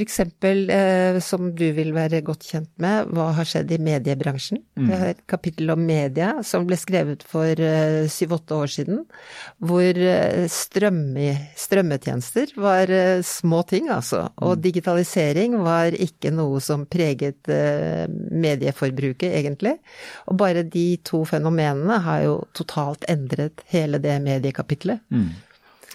eksempel, 0.00 0.70
eh, 0.70 1.18
som 1.20 1.50
du 1.56 1.66
vil 1.76 1.92
være 1.96 2.22
godt 2.26 2.46
kjent 2.48 2.70
med, 2.82 3.10
hva 3.14 3.30
har 3.36 3.48
skjedd 3.48 3.72
i 3.74 3.80
mediebransjen? 3.82 4.62
Vi 4.88 4.96
har 4.96 5.12
et 5.12 5.22
kapittel 5.30 5.70
om 5.74 5.82
media 5.84 6.32
som 6.46 6.66
ble 6.68 6.78
skrevet 6.80 7.24
for 7.26 7.60
eh, 7.60 8.06
syv-åtte 8.10 8.56
år 8.56 8.72
siden, 8.72 9.02
hvor 9.58 10.00
eh, 10.00 10.46
strømme, 10.50 11.34
strømmetjenester 11.58 12.54
var 12.60 12.90
eh, 12.94 13.24
små 13.26 13.62
ting, 13.68 13.90
altså. 13.92 14.26
Og 14.46 14.62
digitalisering 14.62 15.58
var 15.64 15.96
ikke 15.96 16.32
noe 16.34 16.62
som 16.64 16.86
preget 16.90 17.50
eh, 17.52 18.06
medieforbruket, 18.08 19.34
egentlig. 19.42 19.76
Og 20.30 20.38
bare 20.40 20.64
de 20.64 20.88
to 21.04 21.24
fenomenene 21.28 22.00
har 22.06 22.24
jo 22.24 22.40
totalt 22.56 23.04
endret 23.10 23.64
hele 23.70 24.00
det 24.02 24.16
mediekapitlet. 24.24 25.04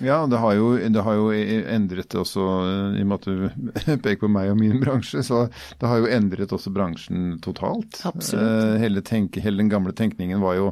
Ja, 0.03 0.25
det 0.27 0.37
har, 0.41 0.53
jo, 0.57 0.73
det 0.91 1.03
har 1.05 1.13
jo 1.15 1.29
endret 1.31 2.15
også, 2.19 2.43
eh, 2.67 2.97
i 2.99 3.03
og 3.05 3.07
med 3.07 3.15
at 3.15 3.27
du 3.29 3.95
peker 4.03 4.25
på 4.25 4.31
meg 4.31 4.49
og 4.51 4.57
min 4.59 4.81
bransje, 4.81 5.21
så 5.23 5.45
det 5.79 5.87
har 5.87 6.01
jo 6.03 6.09
endret 6.11 6.51
også 6.51 6.73
bransjen 6.75 7.37
totalt. 7.45 8.01
Absolutt. 8.03 8.43
Eh, 8.43 8.75
hele, 8.83 9.01
tenke, 9.07 9.39
hele 9.45 9.61
den 9.63 9.71
gamle 9.71 9.93
tenkningen 9.95 10.43
var 10.43 10.57
jo 10.59 10.67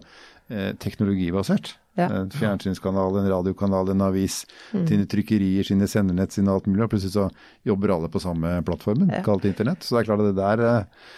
eh, 0.50 0.74
teknologibasert. 0.84 1.75
Ja. 1.96 2.08
En 2.10 2.32
fjernsynskanal, 2.34 3.20
en 3.22 3.27
radiokanal, 3.30 3.92
en 3.94 4.01
avis, 4.01 4.42
sine 4.74 5.06
trykkerier, 5.06 5.63
sine 5.68 5.86
sendernett, 5.88 6.34
sine 6.34 6.50
alt 6.50 6.65
mulig. 6.65 6.88
Og 6.88 6.89
plutselig 6.96 7.13
så 7.13 7.27
jobber 7.70 7.94
alle 7.94 8.10
på 8.10 8.20
samme 8.24 8.56
plattformen, 8.65 9.12
Ja. 9.13 9.22
kalt 9.24 9.46
internett. 9.46 9.86
Så 9.86 9.94
det 9.96 10.01
er 10.01 10.10
klart 10.10 10.24
at 10.25 10.32
det 10.34 10.39
der 10.42 10.63
eh, 10.65 11.12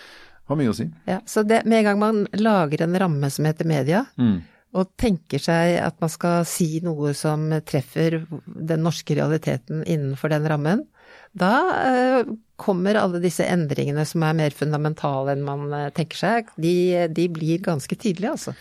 har 0.52 0.60
mye 0.60 0.74
å 0.74 0.76
si. 0.76 0.90
Ja, 1.08 1.22
så 1.26 1.46
det, 1.48 1.64
med 1.66 1.80
en 1.80 1.88
gang 1.90 2.00
man 2.04 2.20
lager 2.38 2.84
en 2.84 3.00
ramme 3.02 3.32
som 3.32 3.48
heter 3.48 3.66
media, 3.66 4.04
og 4.76 4.92
tenker 5.00 5.42
seg 5.42 5.78
at 5.80 6.02
man 6.04 6.12
skal 6.12 6.44
si 6.50 6.82
noe 6.84 7.14
som 7.18 7.48
treffer 7.68 8.22
den 8.46 8.84
norske 8.84 9.16
realiteten 9.18 9.86
innenfor 9.86 10.34
den 10.34 10.48
rammen, 10.52 10.84
da 11.36 11.54
eh, 11.84 12.28
kommer 12.60 12.96
alle 12.96 13.20
disse 13.24 13.44
endringene 13.44 14.06
som 14.08 14.24
er 14.24 14.36
mer 14.38 14.54
fundamentale 14.56 15.34
enn 15.36 15.44
man 15.48 15.66
eh, 15.76 15.90
tenker 15.96 16.20
seg, 16.20 16.52
de, 16.62 16.76
de 17.12 17.26
blir 17.32 17.64
ganske 17.64 17.92
tydelige, 18.00 18.32
altså. 18.32 18.54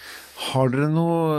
Har 0.51 0.73
dere 0.73 0.89
noe 0.91 1.37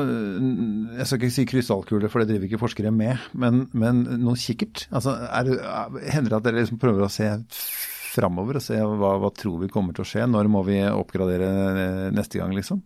Jeg 0.96 1.08
skal 1.10 1.20
ikke 1.20 1.36
si 1.36 1.46
krystallkule, 1.52 2.12
for 2.12 2.24
det 2.24 2.32
driver 2.32 2.48
ikke 2.48 2.62
forskere 2.62 2.94
med, 2.96 3.20
men, 3.36 3.66
men 3.76 4.06
noe 4.24 4.40
kikkert? 4.40 4.88
Altså, 4.96 5.18
er, 5.28 5.52
hender 6.14 6.32
det 6.32 6.40
at 6.40 6.48
dere 6.48 6.64
liksom 6.64 6.80
prøver 6.82 7.04
å 7.08 7.12
se 7.12 7.28
framover 8.16 8.62
og 8.62 8.64
se 8.64 8.80
hva, 8.80 9.18
hva 9.20 9.32
tror 9.36 9.60
vi 9.66 9.72
kommer 9.72 9.96
til 9.96 10.06
å 10.06 10.08
skje? 10.08 10.24
Når 10.32 10.50
må 10.52 10.64
vi 10.68 10.80
oppgradere 10.88 11.52
eh, 11.52 12.10
neste 12.16 12.40
gang, 12.40 12.56
liksom? 12.56 12.80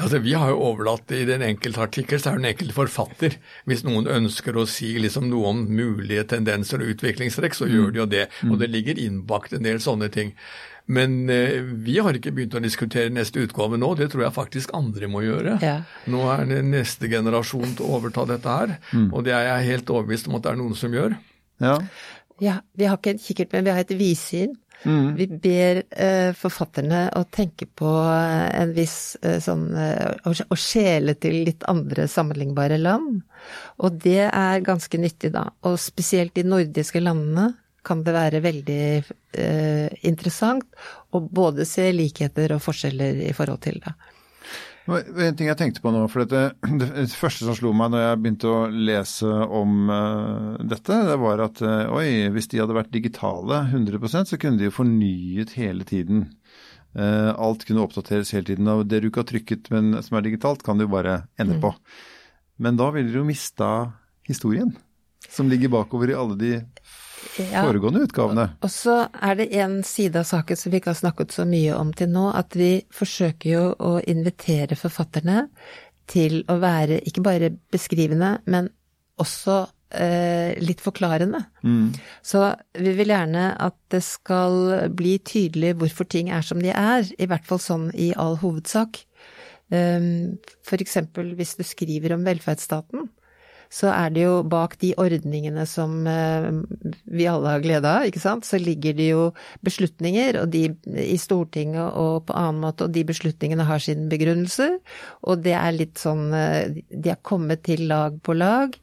Altså, 0.00 0.18
vi 0.24 0.32
har 0.36 0.50
jo 0.52 0.62
overlatt 0.70 1.12
i 1.12 1.24
den 1.28 1.44
enkelte 1.44 1.82
artikkel, 1.84 2.20
så 2.20 2.30
er 2.30 2.38
det 2.38 2.42
den 2.42 2.50
enkelte 2.54 2.76
forfatter. 2.76 3.36
Hvis 3.68 3.84
noen 3.86 4.08
ønsker 4.10 4.56
å 4.56 4.66
si 4.68 4.94
liksom 5.02 5.28
noe 5.30 5.52
om 5.52 5.62
mulige 5.68 6.24
tendenser 6.34 6.82
og 6.82 6.94
utviklingstrekk, 6.94 7.56
så 7.56 7.68
gjør 7.70 7.94
de 7.94 8.02
jo 8.02 8.08
det. 8.10 8.26
Og 8.48 8.58
det 8.60 8.70
ligger 8.72 9.00
innbakt 9.00 9.54
en 9.56 9.66
del 9.66 9.80
sånne 9.82 10.10
ting. 10.12 10.34
Men 10.90 11.30
eh, 11.30 11.60
vi 11.62 11.98
har 12.02 12.16
ikke 12.16 12.32
begynt 12.34 12.56
å 12.58 12.62
diskutere 12.62 13.12
neste 13.14 13.44
utgave 13.44 13.78
nå, 13.78 13.92
det 13.98 14.08
tror 14.10 14.24
jeg 14.24 14.34
faktisk 14.34 14.72
andre 14.74 15.10
må 15.10 15.22
gjøre. 15.22 15.58
Ja. 15.62 15.76
Nå 16.10 16.24
er 16.32 16.48
det 16.50 16.64
neste 16.66 17.10
generasjon 17.12 17.76
til 17.78 17.86
å 17.86 18.00
overta 18.00 18.24
dette 18.26 18.56
her, 18.56 18.72
og 19.12 19.22
det 19.28 19.36
er 19.36 19.46
jeg 19.52 19.68
helt 19.68 19.92
overbevist 19.94 20.30
om 20.30 20.40
at 20.40 20.46
det 20.46 20.50
er 20.54 20.58
noen 20.58 20.74
som 20.78 20.96
gjør. 20.96 21.14
Ja. 21.62 21.76
Ja, 22.40 22.56
vi 22.72 22.88
har 22.88 22.96
ikke 22.96 23.12
en 23.14 23.20
kikkert, 23.20 23.52
men 23.52 23.66
vi 23.68 23.72
har 23.76 23.84
et 23.84 23.94
vidsyn. 24.00 24.56
Vi 25.16 25.26
ber 25.28 25.82
eh, 25.90 26.30
forfatterne 26.36 27.02
å 27.18 27.24
tenke 27.28 27.66
på 27.66 27.88
eh, 28.08 28.46
en 28.62 28.72
viss 28.72 29.16
eh, 29.20 29.36
sånn 29.42 29.66
eh, 29.76 30.14
å, 30.24 30.56
skjele 30.56 31.16
til 31.20 31.42
litt 31.48 31.66
andre 31.68 32.06
sammenlignbare 32.08 32.78
land. 32.80 33.20
Og 33.84 33.98
det 34.00 34.30
er 34.30 34.64
ganske 34.64 35.00
nyttig, 35.00 35.34
da. 35.36 35.50
Og 35.68 35.76
spesielt 35.80 36.38
i 36.40 36.46
nordiske 36.48 37.02
landene 37.02 37.50
kan 37.84 38.04
det 38.04 38.14
være 38.16 38.40
veldig 38.44 38.80
eh, 39.40 39.88
interessant 40.08 40.64
å 41.12 41.20
både 41.20 41.68
se 41.68 41.90
likheter 41.92 42.56
og 42.56 42.64
forskjeller 42.64 43.20
i 43.28 43.36
forhold 43.36 43.62
til 43.68 43.80
det. 43.84 43.94
En 44.88 45.36
ting 45.36 45.50
jeg 45.50 45.58
tenkte 45.60 45.82
på 45.84 45.92
nå, 45.92 46.06
for 46.10 46.24
dette, 46.24 46.56
det 46.80 47.10
første 47.12 47.46
som 47.46 47.56
slo 47.56 47.72
meg 47.76 47.92
når 47.92 48.04
jeg 48.04 48.20
begynte 48.22 48.50
å 48.50 48.60
lese 48.72 49.28
om 49.28 49.90
uh, 49.92 50.56
dette, 50.66 50.96
det 51.10 51.16
var 51.20 51.44
at 51.44 51.60
uh, 51.62 51.92
oi, 51.94 52.30
hvis 52.32 52.50
de 52.50 52.62
hadde 52.62 52.76
vært 52.76 52.92
digitale 52.94 53.62
100% 53.68 54.32
så 54.32 54.40
kunne 54.40 54.60
de 54.60 54.70
jo 54.70 54.74
fornyet 54.74 55.54
hele 55.58 55.86
tiden. 55.88 56.26
Uh, 56.96 57.30
alt 57.36 57.66
kunne 57.68 57.84
oppdateres 57.84 58.32
hele 58.34 58.48
tiden, 58.48 58.70
og 58.72 58.88
det 58.90 59.02
du 59.02 59.10
ikke 59.10 59.22
har 59.22 59.30
trykket, 59.30 59.70
men 59.74 60.00
som 60.02 60.18
er 60.18 60.26
digitalt, 60.26 60.64
kan 60.66 60.80
du 60.80 60.88
bare 60.90 61.22
mm. 61.38 61.58
på. 61.62 61.74
Men 62.60 62.80
da 62.80 62.90
ville 62.94 63.12
du 63.12 63.20
jo 63.20 63.28
mista 63.28 63.90
historien, 64.26 64.72
som 65.28 65.48
ligger 65.50 65.72
bakover 65.72 66.10
i 66.10 66.18
alle 66.18 66.40
de 66.40 66.54
Ja. 67.38 67.62
foregående 67.64 68.04
utgavene. 68.06 68.46
Og 68.64 68.70
så 68.72 68.96
er 69.12 69.36
det 69.38 69.50
en 69.60 69.80
side 69.86 70.20
av 70.20 70.28
saken 70.28 70.58
som 70.58 70.72
vi 70.72 70.80
ikke 70.80 70.92
har 70.94 71.00
snakket 71.00 71.34
så 71.36 71.46
mye 71.48 71.76
om 71.76 71.92
til 71.96 72.10
nå, 72.12 72.30
at 72.36 72.56
vi 72.58 72.72
forsøker 72.94 73.50
jo 73.50 73.64
å 73.76 73.92
invitere 74.10 74.78
forfatterne 74.78 75.48
til 76.10 76.40
å 76.50 76.56
være 76.62 77.00
ikke 77.06 77.22
bare 77.24 77.52
beskrivende, 77.72 78.38
men 78.50 78.70
også 79.20 79.60
eh, 79.94 80.56
litt 80.62 80.80
forklarende. 80.82 81.42
Så 82.22 82.42
vi 82.78 82.94
vil 82.98 83.12
gjerne 83.12 83.50
at 83.60 83.76
det 83.92 84.02
skal 84.06 84.90
bli 84.96 85.18
tydelig 85.22 85.76
hvorfor 85.78 86.08
ting 86.10 86.32
er 86.34 86.42
som 86.46 86.62
de 86.62 86.72
er, 86.74 87.06
i 87.18 87.28
hvert 87.30 87.46
fall 87.46 87.62
sånn 87.62 87.88
i 87.94 88.10
all 88.16 88.40
hovedsak. 88.42 89.04
Um, 89.70 90.40
For 90.66 90.82
eksempel 90.82 91.36
hvis 91.38 91.54
du 91.54 91.62
skriver 91.62 92.16
om 92.16 92.24
velferdsstaten, 92.26 93.06
så 93.70 93.92
er 93.94 94.10
det 94.10 94.24
jo 94.24 94.40
bak 94.50 94.74
de 94.82 94.90
ordningene 94.98 95.62
som 95.68 96.02
eh, 96.10 96.48
vi 97.06 97.28
alle 97.30 97.52
har 97.54 97.62
glede 97.62 97.86
av, 97.86 98.08
ikke 98.08 98.22
sant, 98.22 98.46
så 98.46 98.58
ligger 98.58 98.96
det 98.98 99.06
jo 99.12 99.28
beslutninger 99.66 100.40
de, 100.50 100.64
i 100.98 101.18
Stortinget 101.20 101.94
og 101.94 102.26
på 102.26 102.34
annen 102.34 102.64
måte, 102.64 102.88
og 102.88 102.96
de 102.96 103.06
beslutningene 103.06 103.68
har 103.68 103.82
sin 103.84 104.08
begrunnelse. 104.10 104.72
Og 105.22 105.46
det 105.46 105.54
er 105.54 105.76
litt 105.76 106.02
sånn 106.02 106.34
eh, 106.34 106.82
De 106.90 107.12
har 107.12 107.22
kommet 107.22 107.62
til 107.68 107.86
lag 107.90 108.18
på 108.26 108.34
lag. 108.34 108.74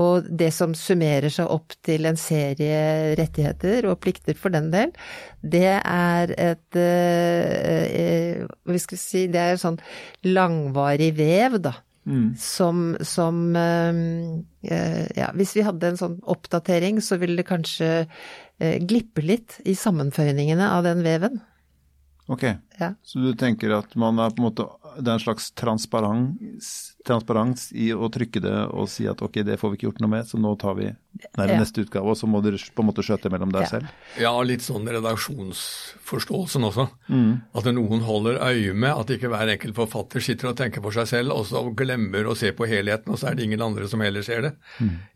Og 0.00 0.24
det 0.24 0.48
som 0.56 0.72
summerer 0.72 1.28
seg 1.32 1.50
opp 1.52 1.74
til 1.84 2.08
en 2.08 2.16
serie 2.16 3.12
rettigheter 3.18 3.84
og 3.90 4.00
plikter 4.00 4.38
for 4.38 4.54
den 4.54 4.70
del, 4.72 4.96
det 5.44 5.76
er 5.76 6.32
et 6.40 6.80
eh, 6.80 8.44
Hva 8.64 8.80
skal 8.80 8.96
vi 8.96 9.02
si 9.02 9.26
Det 9.28 9.42
er 9.52 9.60
sånn 9.60 9.80
langvarig 10.24 11.12
vev, 11.20 11.60
da. 11.68 11.76
Som, 12.36 12.96
som 13.06 13.56
eh, 13.56 14.00
eh, 14.66 15.06
Ja, 15.14 15.28
hvis 15.38 15.52
vi 15.54 15.62
hadde 15.62 15.92
en 15.92 16.00
sånn 16.00 16.16
oppdatering, 16.26 16.98
så 17.00 17.18
ville 17.20 17.36
det 17.38 17.46
kanskje 17.46 17.90
eh, 18.58 18.78
glippe 18.82 19.22
litt 19.22 19.60
i 19.64 19.76
sammenføyningene 19.78 20.66
av 20.66 20.82
den 20.88 21.04
veven. 21.06 21.40
Ok, 22.26 22.42
Ja. 22.80 22.94
så 23.02 23.18
du 23.22 23.32
tenker 23.38 23.70
at 23.78 23.94
man 23.98 24.18
er 24.18 24.30
på 24.34 24.42
en 24.42 24.48
måte 24.48 24.66
det 24.98 25.08
er 25.08 25.16
en 25.18 25.22
slags 25.22 25.50
transparens, 25.58 26.68
transparens 27.06 27.70
i 27.74 27.90
å 27.94 28.08
trykke 28.12 28.40
det 28.44 28.54
og 28.72 28.88
si 28.88 29.06
at 29.10 29.22
ok, 29.22 29.40
det 29.46 29.58
får 29.60 29.70
vi 29.72 29.76
ikke 29.80 29.88
gjort 29.90 30.00
noe 30.04 30.10
med, 30.14 30.26
så 30.28 30.38
nå 30.38 30.52
tar 30.60 30.74
vi 30.78 30.84
nei, 30.92 31.46
Ja. 31.48 31.58
neste 31.58 31.82
utgave, 31.84 32.06
og 32.12 32.16
så 32.16 32.26
må 32.30 32.42
dere 32.42 32.56
på 32.58 32.82
en 32.82 32.88
måte 32.90 33.02
skjøte 33.04 33.30
mellom 33.30 33.52
deg 33.52 33.62
Ja. 33.62 33.68
selv. 33.68 33.86
Ja, 34.18 34.32
litt 34.42 34.60
sånn 34.60 34.86
redaksjonsforståelsen 34.88 36.64
også. 36.66 36.86
At 37.54 37.64
noen 37.74 38.02
holder 38.06 38.38
øye 38.42 38.74
med 38.74 38.90
at 38.94 39.10
ikke 39.14 39.28
hver 39.32 39.50
enkelt 39.54 39.74
forfatter 39.76 40.20
sitter 40.24 40.48
og 40.50 40.56
tenker 40.58 40.82
for 40.84 40.92
seg 40.92 41.06
selv, 41.10 41.32
og 41.36 41.46
så 41.46 41.62
glemmer 41.76 42.24
å 42.30 42.36
se 42.36 42.52
på 42.52 42.66
helheten, 42.68 43.08
og 43.12 43.18
så 43.20 43.30
er 43.30 43.34
det 43.38 43.44
ingen 43.46 43.62
andre 43.62 43.88
som 43.88 44.00
heller 44.00 44.22
ser 44.22 44.42
det. 44.42 44.52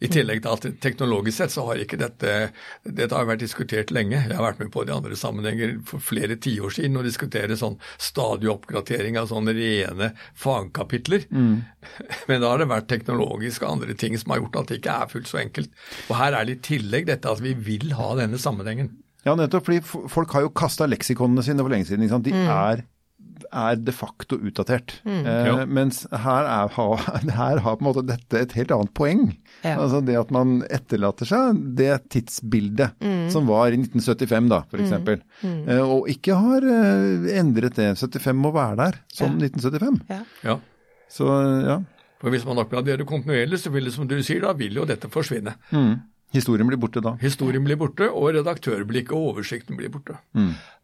I 0.02 0.08
tillegg 0.08 0.42
til 0.42 0.52
at 0.52 0.80
teknologisk 0.80 1.36
sett 1.36 1.50
så 1.54 1.66
har 1.66 1.76
ikke 1.82 1.98
dette 1.98 2.50
Dette 2.86 3.12
har 3.14 3.26
vært 3.26 3.40
diskutert 3.42 3.90
lenge. 3.90 4.16
Jeg 4.28 4.36
har 4.36 4.42
vært 4.52 4.58
med 4.60 4.70
på 4.72 4.84
det 4.86 4.92
i 4.92 4.96
andre 4.96 5.16
sammenhenger 5.18 5.76
for 5.86 5.98
flere 6.02 6.36
tiår 6.36 6.70
siden 6.72 6.96
og 6.98 7.04
diskutere 7.04 7.56
sånn 7.58 7.78
stadig 7.98 8.48
oppgradering 8.50 9.16
av 9.18 9.28
sånne 9.28 9.54
rene 9.66 10.12
fagkapitler. 10.38 11.26
Men 12.30 12.42
da 12.42 12.52
har 12.52 12.62
det 12.62 12.70
vært 12.72 12.88
teknologiske 12.92 13.66
og 13.66 13.78
andre 13.78 13.98
ting 13.98 14.16
som 14.18 14.32
har 14.34 14.44
gjort 14.44 14.60
at 14.62 14.72
det 14.72 14.80
ikke 14.80 14.98
er 15.02 15.10
fullt 15.12 15.30
så 15.30 15.42
enkelt. 15.42 15.74
Og 16.08 16.16
her 16.20 16.38
er 16.38 16.48
det 16.48 16.58
i 16.58 16.62
tillegg 16.72 17.10
dette 17.10 17.30
at 17.30 17.42
vi 17.44 17.52
vil 17.68 17.92
ha 17.98 18.14
denne 18.18 18.40
sammenhengen. 18.40 18.94
Ja, 19.26 19.34
nettopp. 19.34 19.66
fordi 19.66 19.80
folk 20.12 20.30
har 20.36 20.44
jo 20.44 20.52
kasta 20.54 20.86
leksikonene 20.86 21.42
sine 21.42 21.64
for 21.64 21.72
lenge 21.72 21.88
siden. 21.88 22.04
Ikke 22.06 22.14
sant? 22.14 22.28
De 22.28 22.46
er, 22.46 22.84
er 23.52 23.76
de 23.80 23.92
facto 23.94 24.38
utdatert. 24.38 24.96
Eh, 25.06 25.64
Mens 25.66 26.04
her, 26.10 26.46
er, 26.48 26.70
ha, 26.76 26.86
her 27.40 27.60
har 27.64 27.78
på 27.78 27.84
en 27.84 27.88
måte 27.88 28.04
dette 28.08 28.40
et 28.40 28.54
helt 28.58 28.74
annet 28.74 28.92
poeng. 28.96 29.26
Ja. 29.62 29.76
Altså 29.76 30.02
det 30.04 30.16
at 30.20 30.32
man 30.34 30.60
etterlater 30.72 31.28
seg 31.28 31.60
det 31.78 31.90
tidsbildet 32.14 32.96
som 33.32 33.48
var 33.50 33.74
i 33.74 33.80
1975 33.80 34.50
da, 34.52 34.62
f.eks. 34.68 34.80
eksempel. 34.86 35.20
Eh, 35.44 35.82
og 35.82 36.08
ikke 36.12 36.38
har 36.38 36.66
eh, 36.70 37.28
endret 37.40 37.78
det. 37.78 37.92
75 37.98 38.40
må 38.40 38.54
være 38.56 38.80
der 38.84 39.00
som 39.12 39.38
1975. 39.40 40.02
Ja. 40.12 40.22
Ja. 40.46 40.58
Så 41.12 41.28
ja. 41.66 41.80
For 42.22 42.32
hvis 42.32 42.46
man 42.48 42.58
oppgraderer 42.62 43.04
kontinuerlig, 43.08 43.58
så 43.60 43.70
vil 43.74 43.86
det, 43.88 43.92
som 43.94 44.08
du 44.08 44.16
sier, 44.24 44.40
da 44.42 44.54
vil 44.56 44.78
jo 44.78 44.86
dette 44.88 45.10
forsvinne. 45.12 45.52
Mm. 45.70 45.96
Historien 46.34 46.66
blir 46.66 46.78
borte 46.80 47.00
da. 47.04 47.14
Historien 47.22 47.64
blir 47.64 47.78
borte, 47.80 48.08
og 48.10 48.32
redaktørblikket 48.34 49.14
og 49.14 49.32
oversikten 49.32 49.78
blir 49.78 49.92
borte. 49.94 50.18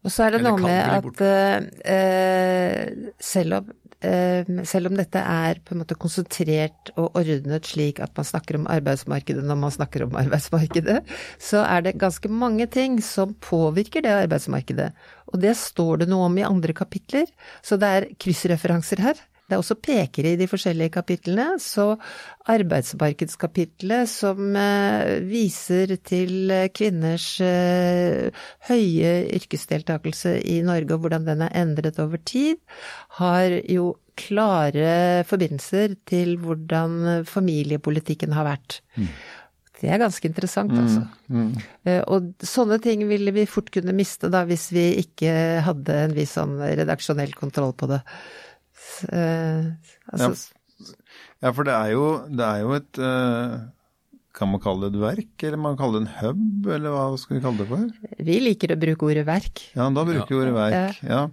Og 0.02 0.11
så 0.11 0.26
er 0.26 0.34
det 0.34 0.40
Eller 0.40 0.54
noe 0.54 0.62
med 0.62 0.92
at 0.96 1.22
eh, 1.26 1.94
eh, 1.94 3.11
selv, 3.22 3.58
om, 3.61 3.72
uh, 4.02 4.62
selv 4.66 4.90
om 4.90 4.99
dette 4.99 5.22
er 5.22 5.61
på 5.62 5.75
en 5.75 5.82
måte 5.82 5.99
konsentrert 5.99 6.90
og 6.96 7.18
ordnet 7.18 7.68
slik 7.70 8.00
at 8.02 8.14
man 8.18 8.26
snakker 8.26 8.58
om 8.58 8.68
arbeidsmarkedet 8.70 9.44
når 9.46 9.61
man 9.62 9.75
snakker 9.75 10.06
om 10.06 10.16
arbeidsmarkedet, 10.22 11.00
så 11.38 11.62
er 11.66 11.87
det 11.87 11.99
ganske 12.02 12.30
mange 12.30 12.66
ting 12.66 12.99
som 13.02 13.34
påvirker 13.42 14.06
det 14.06 14.14
arbeidsmarkedet. 14.25 14.90
Og 15.32 15.42
det 15.42 15.54
står 15.58 16.02
det 16.02 16.11
noe 16.11 16.30
om 16.30 16.38
i 16.38 16.46
andre 16.46 16.75
kapitler, 16.75 17.30
så 17.62 17.78
det 17.78 17.92
er 17.99 18.11
kryssreferanser 18.22 19.02
her. 19.06 19.22
Det 19.49 19.56
er 19.56 19.61
også 19.61 19.76
pekere 19.82 20.32
i 20.32 20.38
de 20.40 20.46
forskjellige 20.49 20.92
kapitlene, 20.94 21.58
så 21.61 21.96
arbeidsmarkedskapitlet 22.49 24.08
som 24.08 24.54
eh, 24.56 25.18
viser 25.28 25.96
til 26.06 26.50
eh, 26.54 26.68
kvinners 26.72 27.26
eh, 27.44 28.30
høye 28.70 29.11
yrkesdeltakelse 29.37 30.38
i 30.49 30.61
Norge 30.64 30.96
og 30.96 31.04
hvordan 31.04 31.26
den 31.28 31.44
er 31.44 31.52
endret 31.62 32.00
over 32.00 32.22
tid, 32.25 32.56
har 33.18 33.58
jo 33.68 33.92
klare 34.16 35.25
forbindelser 35.28 35.99
til 36.08 36.37
hvordan 36.40 37.25
familiepolitikken 37.28 38.34
har 38.37 38.44
vært. 38.46 38.80
Det 39.82 39.90
er 39.90 39.99
ganske 39.99 40.28
interessant, 40.28 40.70
altså. 40.78 41.00
Eh, 41.90 42.02
Og 42.06 42.28
sånne 42.46 42.78
ting 42.84 43.02
ville 43.08 43.32
vi 43.34 43.49
fort 43.50 43.72
kunne 43.75 43.94
miste 43.96 44.30
da, 44.30 44.44
hvis 44.46 44.68
vi 44.70 44.84
ikke 45.02 45.32
hadde 45.66 45.96
en 46.04 46.14
viss 46.14 46.37
sånn 46.38 46.54
redaksjonell 46.62 47.34
kontroll 47.34 47.72
på 47.75 47.88
det. 47.90 47.99
Eh, 49.12 49.71
Altså, 50.12 50.53
Ja, 51.43 51.51
for 51.51 51.67
det 51.67 51.75
er 51.75 51.93
jo, 51.95 52.05
det 52.31 52.45
er 52.47 52.62
jo 52.62 52.73
et 52.77 52.99
uh, 53.03 53.57
Kan 54.35 54.49
man 54.53 54.62
kalle 54.62 54.89
det 54.89 54.97
et 54.97 55.03
verk, 55.03 55.45
eller 55.45 55.61
man 55.61 55.77
kalle 55.77 55.99
det 55.99 56.07
en 56.07 56.15
hub, 56.23 56.69
eller 56.73 56.95
hva 56.95 57.19
skal 57.21 57.37
vi 57.37 57.43
kalle 57.45 57.61
det 57.61 57.67
for? 57.69 57.83
vi 58.25 58.39
liker 58.41 58.73
å 58.73 58.79
bruke 58.81 59.05
ordet 59.11 59.27
verk. 59.29 59.61
Ja, 59.77 59.91
da 59.93 60.05
bruker 60.09 60.31
vi 60.33 60.39
ordet 60.41 60.55
verk. 60.57 61.03
Ja. 61.05 61.27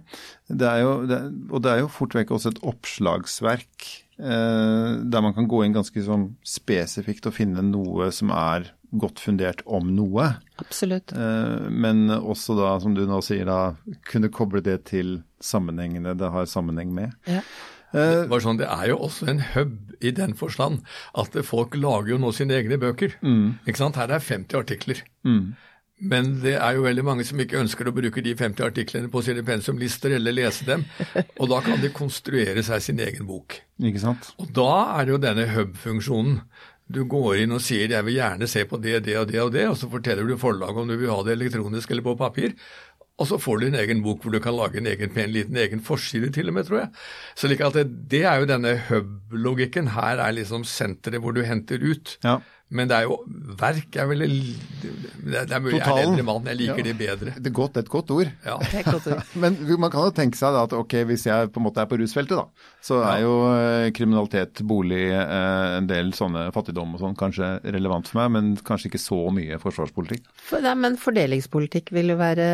Det 0.50 0.68
er 0.68 0.82
jo, 0.84 0.90
det, 1.08 1.20
og 1.48 1.62
det 1.64 1.72
er 1.72 1.80
jo 1.80 1.88
fort 1.94 2.14
vekk 2.18 2.34
også 2.36 2.54
et 2.54 2.62
oppslagsverk, 2.74 3.88
Uh, 4.20 5.00
der 5.08 5.22
man 5.24 5.32
kan 5.32 5.46
gå 5.48 5.62
inn 5.64 5.72
ganske 5.72 5.96
sånn 6.04 6.26
spesifikt 6.44 7.24
og 7.30 7.32
finne 7.32 7.62
noe 7.64 8.10
som 8.12 8.28
er 8.36 8.66
godt 8.92 9.20
fundert 9.22 9.60
om 9.66 9.90
noe. 9.94 10.26
Absolutt. 10.62 11.12
Eh, 11.12 11.68
men 11.70 12.08
også 12.10 12.56
da, 12.58 12.72
som 12.82 12.94
du 12.96 13.04
nå 13.06 13.20
sier, 13.24 13.44
da 13.46 13.74
kunne 14.10 14.30
koble 14.34 14.62
det 14.66 14.80
til 14.90 15.20
sammenhengene 15.40 16.16
det 16.18 16.30
har 16.34 16.48
sammenheng 16.50 16.92
med. 16.96 17.14
Ja. 17.30 17.44
Det, 17.90 18.28
Bare 18.30 18.42
sånn, 18.44 18.58
Det 18.60 18.68
er 18.70 18.92
jo 18.92 19.00
også 19.02 19.26
en 19.32 19.40
hub 19.54 19.72
i 20.00 20.12
den 20.14 20.34
forstand 20.38 20.84
at 21.18 21.34
folk 21.42 21.74
lager 21.74 22.12
jo 22.12 22.18
nå 22.22 22.30
sine 22.36 22.54
egne 22.54 22.78
bøker. 22.78 23.16
Ikke 23.66 23.80
sant? 23.80 23.98
Her 23.98 24.12
er 24.14 24.22
50 24.22 24.54
artikler. 24.60 25.00
Men 26.00 26.30
det 26.40 26.54
er 26.56 26.78
jo 26.78 26.84
veldig 26.86 27.02
mange 27.04 27.26
som 27.28 27.40
ikke 27.42 27.58
ønsker 27.60 27.90
å 27.90 27.92
bruke 27.92 28.22
de 28.24 28.32
50 28.38 28.62
artiklene 28.64 29.10
på 29.12 29.20
sine 29.26 29.42
pensumlister 29.44 30.14
eller 30.16 30.32
lese 30.32 30.64
dem. 30.68 30.86
Og 31.42 31.50
da 31.50 31.58
kan 31.66 31.82
de 31.82 31.90
konstruere 31.92 32.62
seg 32.64 32.80
sin 32.86 33.02
egen 33.04 33.26
bok. 33.28 33.58
ikke 33.82 34.00
sant? 34.06 34.30
Og 34.40 34.48
da 34.56 34.70
er 35.00 35.04
det 35.10 35.12
jo 35.16 35.20
denne 35.26 35.48
hub-funksjonen. 35.50 36.38
Du 36.90 37.04
går 37.06 37.44
inn 37.44 37.54
og 37.54 37.62
sier 37.62 37.88
'jeg 37.88 38.04
vil 38.04 38.18
gjerne 38.18 38.48
se 38.50 38.64
på 38.66 38.80
det, 38.82 39.04
det 39.06 39.16
og 39.16 39.28
det 39.30 39.40
og 39.40 39.52
det', 39.52 39.68
og 39.70 39.76
så 39.76 39.90
forteller 39.90 40.26
du 40.26 40.36
forlaget 40.36 40.76
om 40.76 40.88
du 40.88 40.96
vil 40.96 41.10
ha 41.10 41.22
det 41.22 41.38
elektronisk 41.38 41.90
eller 41.90 42.02
på 42.02 42.16
papir. 42.18 42.54
Og 43.20 43.28
så 43.28 43.36
får 43.38 43.60
du 43.60 43.66
en 43.66 43.74
egen 43.82 44.02
bok 44.02 44.22
hvor 44.24 44.32
du 44.32 44.40
kan 44.40 44.56
lage 44.56 44.80
en 44.80 44.86
egen 44.88 45.12
pen 45.12 45.30
liten 45.30 45.56
egen 45.56 45.82
forside 45.84 46.32
til 46.32 46.48
og 46.48 46.54
med, 46.56 46.64
tror 46.64 46.78
jeg. 46.78 46.88
Så 47.36 47.48
like 47.48 47.70
det, 47.74 47.84
det 48.10 48.22
er 48.24 48.40
jo 48.40 48.48
denne 48.48 48.72
hub-logikken. 48.88 49.92
Her 49.92 50.22
er 50.24 50.32
liksom 50.32 50.64
senteret 50.64 51.20
hvor 51.20 51.36
du 51.36 51.42
henter 51.44 51.84
ut. 51.84 52.16
Ja. 52.24 52.38
Men 52.70 52.86
det 52.90 52.96
er 53.00 53.06
jo 53.08 53.16
Verk 53.60 53.96
er 53.98 54.06
vel 54.06 54.20
Det 54.22 55.34
er, 55.34 55.46
det 55.48 55.54
er 55.56 55.62
mulig 55.62 55.78
jeg 55.80 55.82
er 55.82 55.90
en 55.90 56.12
eldre 56.12 56.24
mann, 56.28 56.46
jeg 56.46 56.58
liker 56.60 56.78
Ja. 56.78 56.84
det 56.86 56.92
bedre. 57.00 57.32
Det 57.36 57.50
er 57.50 57.54
godt, 57.56 57.76
et 57.80 57.88
godt 57.90 58.10
ord. 58.14 58.28
Ja. 58.46 58.56
Godt 58.86 59.08
ord. 59.10 59.24
Men 59.42 59.56
man 59.82 59.90
kan 59.92 60.06
jo 60.06 60.12
tenke 60.16 60.38
seg 60.38 60.54
da 60.54 60.62
at 60.68 60.74
ok, 60.76 60.94
hvis 61.10 61.26
jeg 61.26 61.50
på 61.52 61.60
en 61.60 61.66
måte 61.66 61.82
er 61.82 61.88
på 61.90 61.98
rusfeltet, 62.00 62.38
da, 62.38 62.68
så 62.84 63.00
er 63.04 63.24
jo 63.24 63.32
eh, 63.50 63.88
kriminalitet, 63.96 64.62
bolig, 64.70 65.02
eh, 65.12 65.76
en 65.80 65.88
del 65.90 66.12
sånne 66.16 66.46
fattigdom 66.54 66.94
og 66.96 67.02
sånn 67.02 67.16
kanskje 67.18 67.50
relevant 67.74 68.08
for 68.08 68.22
meg, 68.22 68.30
men 68.36 68.52
kanskje 68.66 68.88
ikke 68.92 69.02
så 69.02 69.18
mye 69.34 69.58
forsvarspolitikk. 69.60 70.30
For, 70.48 70.62
nei, 70.64 70.76
men 70.78 70.96
fordelingspolitikk 71.00 71.90
vil 71.96 72.14
jo 72.14 72.18
være 72.20 72.48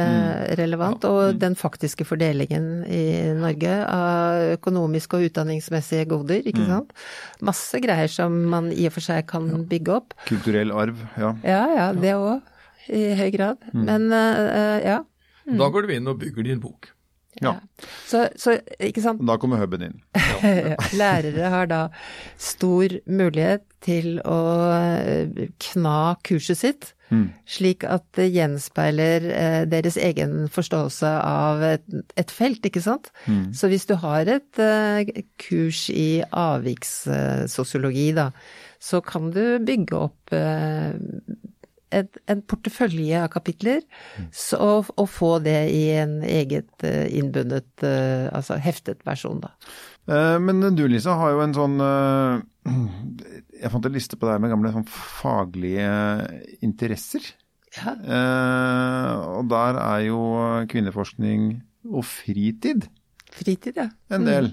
relevant, 0.59 1.05
og 1.07 1.39
den 1.43 1.55
faktiske 1.61 2.07
fordelingen 2.09 2.85
i 2.89 3.05
Norge 3.39 3.77
av 3.85 4.57
økonomiske 4.57 5.21
og 5.21 5.29
utdanningsmessige 5.31 6.09
goder, 6.11 6.43
ikke 6.47 6.67
sant. 6.67 6.97
Masse 7.47 7.81
greier 7.85 8.11
som 8.11 8.33
man 8.51 8.73
i 8.73 8.89
og 8.89 8.97
for 8.97 9.05
seg 9.05 9.27
kan 9.31 9.49
bygge 9.71 9.95
opp. 10.01 10.06
Kulturell 10.27 10.73
arv, 10.75 11.01
ja. 11.19 11.33
Ja, 11.47 11.63
ja, 11.75 11.87
det 11.97 12.15
òg, 12.17 12.45
i 12.89 13.07
høy 13.19 13.31
grad. 13.35 13.65
Men 13.73 14.09
uh, 14.13 14.79
ja. 14.83 15.01
Da 15.47 15.71
går 15.71 15.87
du 15.87 15.95
inn 15.95 16.11
og 16.11 16.21
bygger 16.23 16.47
din 16.47 16.63
bok. 16.63 16.91
ja. 17.43 17.59
Så, 18.09 18.27
så, 18.41 18.57
ikke 18.81 19.03
sant. 19.05 19.21
Da 19.29 19.37
kommer 19.39 19.61
huben 19.61 19.85
inn. 19.89 19.97
Lærere 21.01 21.51
har 21.53 21.69
da 21.71 21.81
stor 22.41 22.97
mulighet 23.07 23.67
til 23.85 24.17
å 24.25 24.39
eh, 24.73 25.51
kna 25.63 26.17
kurset 26.27 26.63
sitt, 26.63 26.93
slik 27.47 27.85
at 27.87 28.03
det 28.19 28.33
gjenspeiler 28.35 29.27
eh, 29.31 29.65
deres 29.71 29.97
egen 29.97 30.49
forståelse 30.51 31.11
av 31.23 31.63
et, 31.63 32.31
felt, 32.35 32.65
ikke 32.67 32.83
sant. 32.83 33.13
Så 33.55 33.69
hvis 33.71 33.87
du 33.87 33.95
har 34.03 34.27
et 34.27 34.59
eh, 34.59 35.23
kurs 35.39 35.89
i 35.91 36.23
avvikssosiologi, 36.31 38.13
da, 38.17 38.31
så 38.83 39.01
kan 39.01 39.31
du 39.31 39.59
bygge 39.63 39.97
opp 39.97 40.35
eh, 40.35 40.95
en 41.97 42.43
portefølje 42.51 43.23
av 43.23 43.31
kapitler, 43.31 43.81
så, 44.35 44.59
og, 44.59 44.91
og 44.99 45.07
få 45.09 45.39
det 45.45 45.71
i 45.71 45.85
en 45.95 46.19
eget 46.27 46.83
innbundet, 46.85 47.87
altså 47.87 48.59
heftet 48.59 49.07
versjon, 49.07 49.41
da. 49.41 49.55
Eh, 50.11 50.39
Men 50.43 50.75
du 50.77 50.85
Lisa 50.91 51.15
har 51.19 51.33
jo 51.35 51.41
en 51.45 51.55
sånn 51.57 51.81
Jeg 52.67 53.73
fant 53.73 53.89
en 53.89 53.95
liste 53.95 54.19
på 54.19 54.27
det 54.27 54.37
her 54.37 54.43
med 54.43 54.53
gamle 54.53 54.73
sånn 54.75 54.89
faglige 54.91 55.91
interesser. 56.67 57.25
Ja. 57.77 57.93
Eh, 57.93 59.25
og 59.37 59.49
der 59.53 59.79
er 59.83 60.05
jo 60.07 60.21
kvinneforskning 60.71 61.49
og 61.93 62.07
fritid 62.09 62.87
Fritid, 63.37 63.77
ja. 63.77 63.91
en 64.17 64.25
del. 64.25 64.53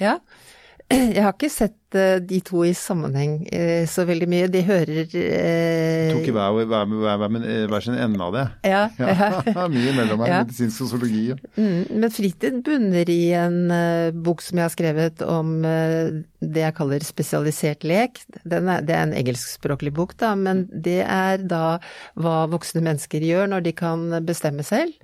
Ja. 0.00 0.18
Jeg 0.92 1.24
har 1.24 1.32
ikke 1.34 1.50
sett 1.50 1.74
de 2.22 2.40
to 2.44 2.64
i 2.66 2.72
sammenheng 2.76 3.38
eh, 3.52 3.84
så 3.90 4.04
veldig 4.08 4.28
mye. 4.30 4.48
De 4.52 4.62
hører 4.66 5.02
eh, 5.18 6.12
Tok 6.12 6.28
i 6.28 6.34
hver, 6.34 6.58
hver, 6.62 6.86
hver, 6.90 7.22
hver, 7.22 7.68
hver 7.70 7.84
sin 7.84 7.98
ende 7.98 8.22
av 8.24 8.36
det. 8.36 8.46
Ja, 8.68 8.82
ja. 9.02 9.42
Ja, 9.46 9.66
mye 9.76 9.94
mellom 9.96 10.24
her. 10.24 10.32
Ja. 10.32 10.42
Medisinsk 10.46 10.78
sosiologi. 10.78 11.28
ja. 11.32 11.38
Mm, 11.56 11.86
men 12.02 12.12
fritid 12.12 12.60
bunner 12.66 13.10
i 13.12 13.22
en 13.36 13.58
uh, 13.72 14.12
bok 14.14 14.42
som 14.44 14.60
jeg 14.60 14.68
har 14.68 14.74
skrevet 14.74 15.24
om 15.26 15.54
uh, 15.66 16.22
det 16.42 16.64
jeg 16.64 16.76
kaller 16.76 17.06
spesialisert 17.06 17.86
lek. 17.86 18.22
Den 18.48 18.70
er, 18.72 18.84
det 18.86 18.96
er 18.96 19.06
en 19.06 19.16
engelskspråklig 19.16 19.92
bok, 19.96 20.16
da, 20.20 20.32
men 20.38 20.64
det 20.72 21.00
er 21.04 21.42
da 21.46 21.78
hva 22.18 22.46
voksne 22.50 22.82
mennesker 22.84 23.22
gjør 23.24 23.52
når 23.52 23.66
de 23.66 23.74
kan 23.76 24.08
bestemme 24.26 24.64
selv. 24.66 24.96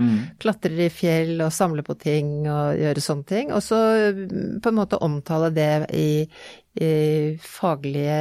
Klatrer 0.43 0.87
i 0.89 0.91
fjell 0.93 1.39
og 1.45 1.55
samle 1.55 1.85
på 1.87 1.97
ting 2.01 2.49
og 2.49 2.79
gjøre 2.79 3.05
sånne 3.05 3.29
ting. 3.29 3.53
Og 3.55 3.63
så 3.65 3.79
mm, 4.15 4.59
på 4.65 4.73
en 4.73 4.81
måte 4.81 5.01
omtale 5.05 5.53
det 5.55 5.73
i 5.95 6.09
faglige 7.43 8.19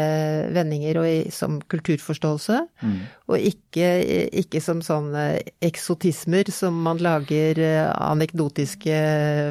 vendinger 0.56 1.00
og 1.02 1.32
som 1.34 1.60
kulturforståelse. 1.72 2.60
Og 3.28 3.48
ikke, 3.50 3.88
ikke 4.40 4.62
som 4.64 4.82
sånne 4.86 5.26
eksotismer 5.64 6.48
som 6.54 6.78
man 6.86 7.02
lager 7.04 7.60
eh, 7.60 7.90
anekdotiske 7.92 9.00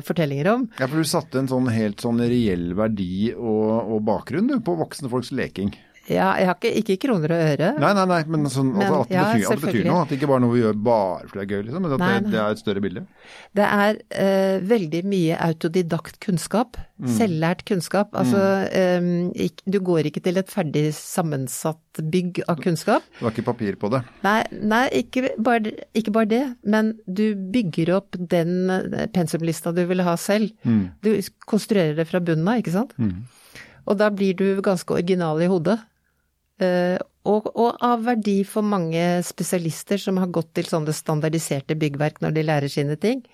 fortellinger 0.06 0.52
om. 0.54 0.68
Ja, 0.80 0.88
for 0.88 1.02
du 1.02 1.08
satte 1.08 1.42
en 1.42 1.50
sånn 1.50 1.68
helt 1.72 2.02
sånn 2.02 2.22
reell 2.24 2.70
verdi 2.78 3.34
og, 3.34 3.92
og 3.96 4.06
bakgrunn 4.08 4.48
du, 4.50 4.56
på 4.64 4.78
voksne 4.80 5.12
folks 5.12 5.32
leking. 5.36 5.74
Ja, 6.06 6.28
jeg 6.38 6.46
har 6.46 6.54
ikke, 6.54 6.70
ikke 6.80 6.96
kroner 7.02 7.32
og 7.34 7.40
øre. 7.48 7.68
Nei, 7.82 7.92
nei, 7.98 8.04
nei, 8.06 8.18
men, 8.30 8.44
sånn, 8.52 8.68
Men, 8.76 8.84
altså, 8.86 9.00
at, 9.02 9.08
det 9.10 9.16
ja, 9.16 9.24
betyr, 9.26 9.46
at 9.46 9.58
det 9.58 9.66
betyr 9.66 9.86
noe. 9.88 10.02
At 10.04 10.12
det 10.12 10.18
ikke 10.20 10.28
bare 10.30 10.38
er 10.38 10.44
noe 10.44 10.54
vi 10.54 10.60
gjør 10.62 10.76
bare 10.86 11.26
fordi 11.26 11.38
det 11.40 11.44
er 11.46 11.50
gøy, 11.52 11.62
liksom, 11.66 11.82
men 11.86 11.94
at 11.96 12.02
Nei, 12.02 12.10
det, 12.12 12.20
nei. 12.22 12.32
det 12.34 12.40
er 12.42 12.54
et 12.54 12.62
større 12.62 12.82
bilde. 12.84 13.02
Det 13.58 13.66
er 13.66 13.98
uh, 14.20 14.68
veldig 14.72 15.00
mye 15.10 15.38
autodidakt 15.48 16.20
kunnskap. 16.22 16.78
Mm. 16.96 17.08
Selvlært 17.12 17.64
kunnskap. 17.68 18.14
Altså, 18.16 18.42
eh, 18.72 19.08
ikk- 19.48 19.64
du 19.68 19.80
går 19.84 20.08
ikke 20.08 20.22
til 20.24 20.38
et 20.40 20.48
ferdig 20.48 20.84
sammensatt 20.96 22.00
bygg 22.12 22.40
av 22.48 22.62
kunnskap. 22.64 23.04
Du 23.18 23.26
har 23.26 23.34
ikke 23.34 23.44
papir 23.50 23.76
på 23.80 23.90
det. 23.92 24.00
Nei, 24.24 24.38
nei 24.62 24.84
ikke, 25.02 25.34
bare, 25.42 25.74
ikke 25.98 26.14
bare 26.14 26.30
det, 26.30 26.44
men 26.64 26.94
du 27.04 27.34
bygger 27.34 27.92
opp 27.98 28.16
den 28.16 28.70
eh, 28.70 29.08
pensumlista 29.12 29.74
du 29.76 29.82
vil 29.90 30.00
ha 30.06 30.14
selv. 30.20 30.54
Mm. 30.64 30.86
Du 31.04 31.10
konstruerer 31.50 31.98
det 31.98 32.06
fra 32.08 32.22
bunnen 32.24 32.48
av, 32.48 32.62
ikke 32.62 32.72
sant? 32.78 32.94
Og 33.86 33.98
da 34.00 34.08
blir 34.10 34.34
du 34.38 34.62
ganske 34.64 34.96
original 34.96 35.38
i 35.44 35.50
hodet. 35.50 35.76
Eh, 36.62 36.96
og, 37.26 37.50
og 37.52 37.80
av 37.84 38.04
verdi 38.06 38.38
for 38.48 38.64
mange 38.64 39.02
spesialister 39.26 40.00
som 40.00 40.20
har 40.22 40.30
gått 40.32 40.54
til 40.56 40.68
sånne 40.70 40.94
standardiserte 40.94 41.76
byggverk 41.78 42.22
når 42.22 42.36
de 42.36 42.44
lærer 42.46 42.72
sine 42.72 42.96
ting. 43.00 43.24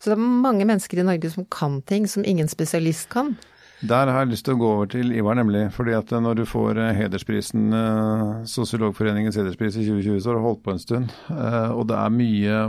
Så 0.00 0.10
det 0.10 0.16
er 0.16 0.24
mange 0.46 0.66
mennesker 0.68 1.00
i 1.00 1.06
Norge 1.06 1.30
som 1.32 1.46
kan 1.52 1.80
ting 1.88 2.08
som 2.10 2.24
ingen 2.26 2.48
spesialist 2.50 3.08
kan. 3.12 3.34
Der 3.84 4.08
har 4.08 4.22
jeg 4.24 4.30
lyst 4.32 4.46
til 4.46 4.54
å 4.56 4.58
gå 4.62 4.68
over 4.72 4.86
til 4.88 5.10
Ivar, 5.12 5.34
nemlig. 5.36 5.66
fordi 5.74 5.92
at 5.92 6.08
når 6.08 6.36
du 6.38 6.44
får 6.48 6.78
eh, 6.80 6.94
hedersprisen, 6.96 7.66
eh, 7.76 8.44
Sosiologforeningens 8.48 9.36
hederspris 9.36 9.76
i 9.76 9.84
2020, 9.84 10.20
så 10.24 10.30
har 10.30 10.38
du 10.38 10.44
holdt 10.46 10.62
på 10.64 10.72
en 10.72 10.80
stund. 10.80 11.10
Eh, 11.28 11.70
Og 11.76 11.86
det 11.90 11.96
har 11.98 12.08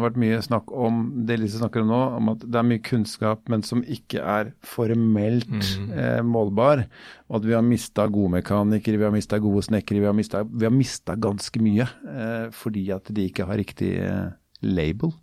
vært 0.04 0.17
mye 0.20 0.41
snakk 0.43 0.67
om 0.76 1.26
det 1.26 1.38
Lise 1.39 1.62
snakker 1.62 1.82
om 1.86 1.88
nå, 1.88 2.02
om 2.17 2.30
at 2.34 2.39
det 2.43 2.60
er 2.60 2.67
mye 2.67 2.84
kunnskap, 2.84 3.39
men 3.48 3.63
som 3.63 3.84
ikke 3.88 4.20
er 4.20 4.52
formelt 4.62 5.48
eh, 5.96 6.20
målbar. 6.28 6.84
Og 7.30 7.39
at 7.39 7.46
vi 7.48 7.56
har 7.56 7.63
mista 7.63 8.08
gode 8.12 8.34
mekanikere, 8.41 8.98
vi 9.00 9.08
har 9.08 9.15
mista 9.15 9.39
gode 9.39 9.63
snekkere, 9.63 10.04
vi 10.04 10.10
har 10.12 10.17
mista- 10.17 10.43
vi 10.43 10.65
har 10.67 10.76
mista 10.76 11.15
ganske 11.15 11.62
mye. 11.63 11.88
eh, 12.04 12.50
Fordi 12.52 12.91
at 12.91 13.08
de 13.13 13.30
ikke 13.30 13.48
har 13.48 13.56
riktig 13.56 13.96
eh, 14.04 14.28
label. 14.62 15.13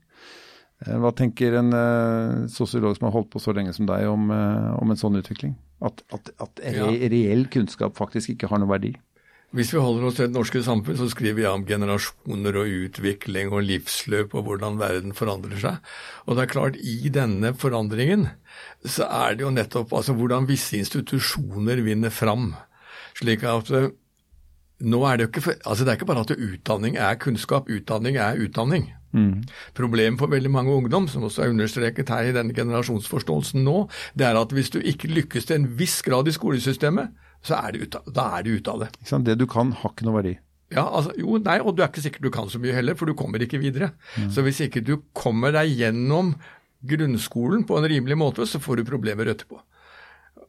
Hva 0.85 1.13
tenker 1.17 1.55
en 1.57 1.71
sosiolog 2.51 2.97
som 2.99 3.07
har 3.07 3.13
holdt 3.15 3.31
på 3.33 3.41
så 3.41 3.55
lenge 3.57 3.73
som 3.73 3.87
deg 3.87 4.05
om, 4.11 4.27
om 4.29 4.91
en 4.91 4.99
sånn 5.01 5.17
utvikling? 5.17 5.55
At, 5.85 6.05
at, 6.15 6.31
at 6.41 6.63
re 6.63 7.09
reell 7.11 7.49
kunnskap 7.53 7.97
faktisk 7.99 8.35
ikke 8.35 8.49
har 8.53 8.63
noe 8.63 8.71
verdi? 8.71 8.95
Hvis 9.55 9.71
vi 9.71 9.79
holder 9.79 10.09
oss 10.09 10.17
til 10.19 10.27
det 10.27 10.35
norske 10.35 10.61
samfunn, 10.67 10.97
så 10.99 11.07
skriver 11.13 11.37
vi 11.39 11.45
om 11.47 11.65
generasjoner 11.67 12.57
og 12.59 12.73
utvikling 12.89 13.53
og 13.55 13.63
livsløp 13.63 14.33
og 14.35 14.49
hvordan 14.49 14.81
verden 14.81 15.15
forandrer 15.15 15.61
seg. 15.63 15.93
Og 16.27 16.35
det 16.35 16.43
er 16.43 16.51
klart, 16.51 16.79
i 16.83 17.13
denne 17.15 17.53
forandringen 17.55 18.27
så 18.83 19.07
er 19.07 19.37
det 19.37 19.47
jo 19.47 19.53
nettopp 19.55 19.95
altså 19.95 20.17
hvordan 20.19 20.49
visse 20.51 20.75
institusjoner 20.81 21.85
vinner 21.87 22.11
fram. 22.11 22.51
Slik 23.15 23.47
at 23.47 23.71
eh, 23.71 23.93
nå 24.83 25.03
er 25.07 25.21
det 25.21 25.29
jo 25.29 25.31
ikke 25.31 25.55
altså 25.63 25.85
det 25.85 25.93
er 25.93 26.01
ikke 26.01 26.11
bare 26.11 26.27
at 26.27 26.35
utdanning 26.35 26.99
er 26.99 27.23
kunnskap, 27.23 27.71
utdanning 27.71 28.19
er 28.19 28.43
utdanning. 28.43 28.91
Problemet 29.79 30.21
for 30.21 30.33
veldig 30.33 30.51
mange 30.51 30.75
ungdom, 30.75 31.09
som 31.11 31.27
også 31.27 31.45
er 31.45 31.53
understreket 31.55 32.11
her 32.13 32.31
i 32.31 32.35
denne 32.37 32.55
generasjonsforståelsen 32.57 33.63
nå, 33.67 33.85
det 34.19 34.27
er 34.29 34.41
at 34.41 34.55
hvis 34.55 34.73
du 34.75 34.81
ikke 34.81 35.13
lykkes 35.13 35.49
til 35.51 35.61
en 35.61 35.69
viss 35.79 36.01
grad 36.07 36.29
i 36.29 36.35
skolesystemet, 36.35 37.15
så 37.45 37.59
er 37.61 37.75
du 37.75 37.85
ute, 37.85 38.01
da 38.17 38.31
er 38.39 38.47
du 38.47 38.55
ute 38.57 38.73
av 38.73 38.87
det. 38.87 38.91
Det 39.29 39.39
du 39.39 39.47
kan, 39.51 39.75
har 39.83 39.93
ikke 39.93 40.09
noe 40.09 40.19
verdi. 40.19 40.35
Ja, 40.75 40.87
altså, 40.89 41.13
jo, 41.21 41.37
nei, 41.45 41.59
og 41.61 41.77
du 41.77 41.85
er 41.85 41.91
ikke 41.93 42.03
sikker 42.03 42.25
du 42.25 42.33
kan 42.35 42.49
så 42.51 42.59
mye 42.59 42.75
heller, 42.75 42.97
for 42.99 43.07
du 43.07 43.15
kommer 43.15 43.43
ikke 43.45 43.61
videre. 43.63 43.93
Så 44.33 44.43
hvis 44.43 44.63
ikke 44.65 44.83
du 44.83 44.97
kommer 45.15 45.55
deg 45.55 45.75
gjennom 45.77 46.35
grunnskolen 46.85 47.63
på 47.69 47.79
en 47.79 47.89
rimelig 47.89 48.17
måte, 48.19 48.47
så 48.49 48.61
får 48.63 48.81
du 48.81 48.89
problemer 48.89 49.29
etterpå. 49.31 49.61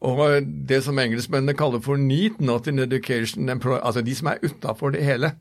Og 0.05 0.47
det 0.69 0.81
som 0.85 0.97
engelskmennene 1.01 1.55
kaller 1.57 1.81
for 1.83 1.99
NEAT, 1.99 2.41
Not 2.43 2.67
in 2.67 2.81
Education, 2.83 3.49
altså 3.49 4.03
de 4.05 4.15
som 4.15 4.31
er 4.31 4.41
utafor 4.43 4.95
det 4.95 5.05
hele, 5.05 5.33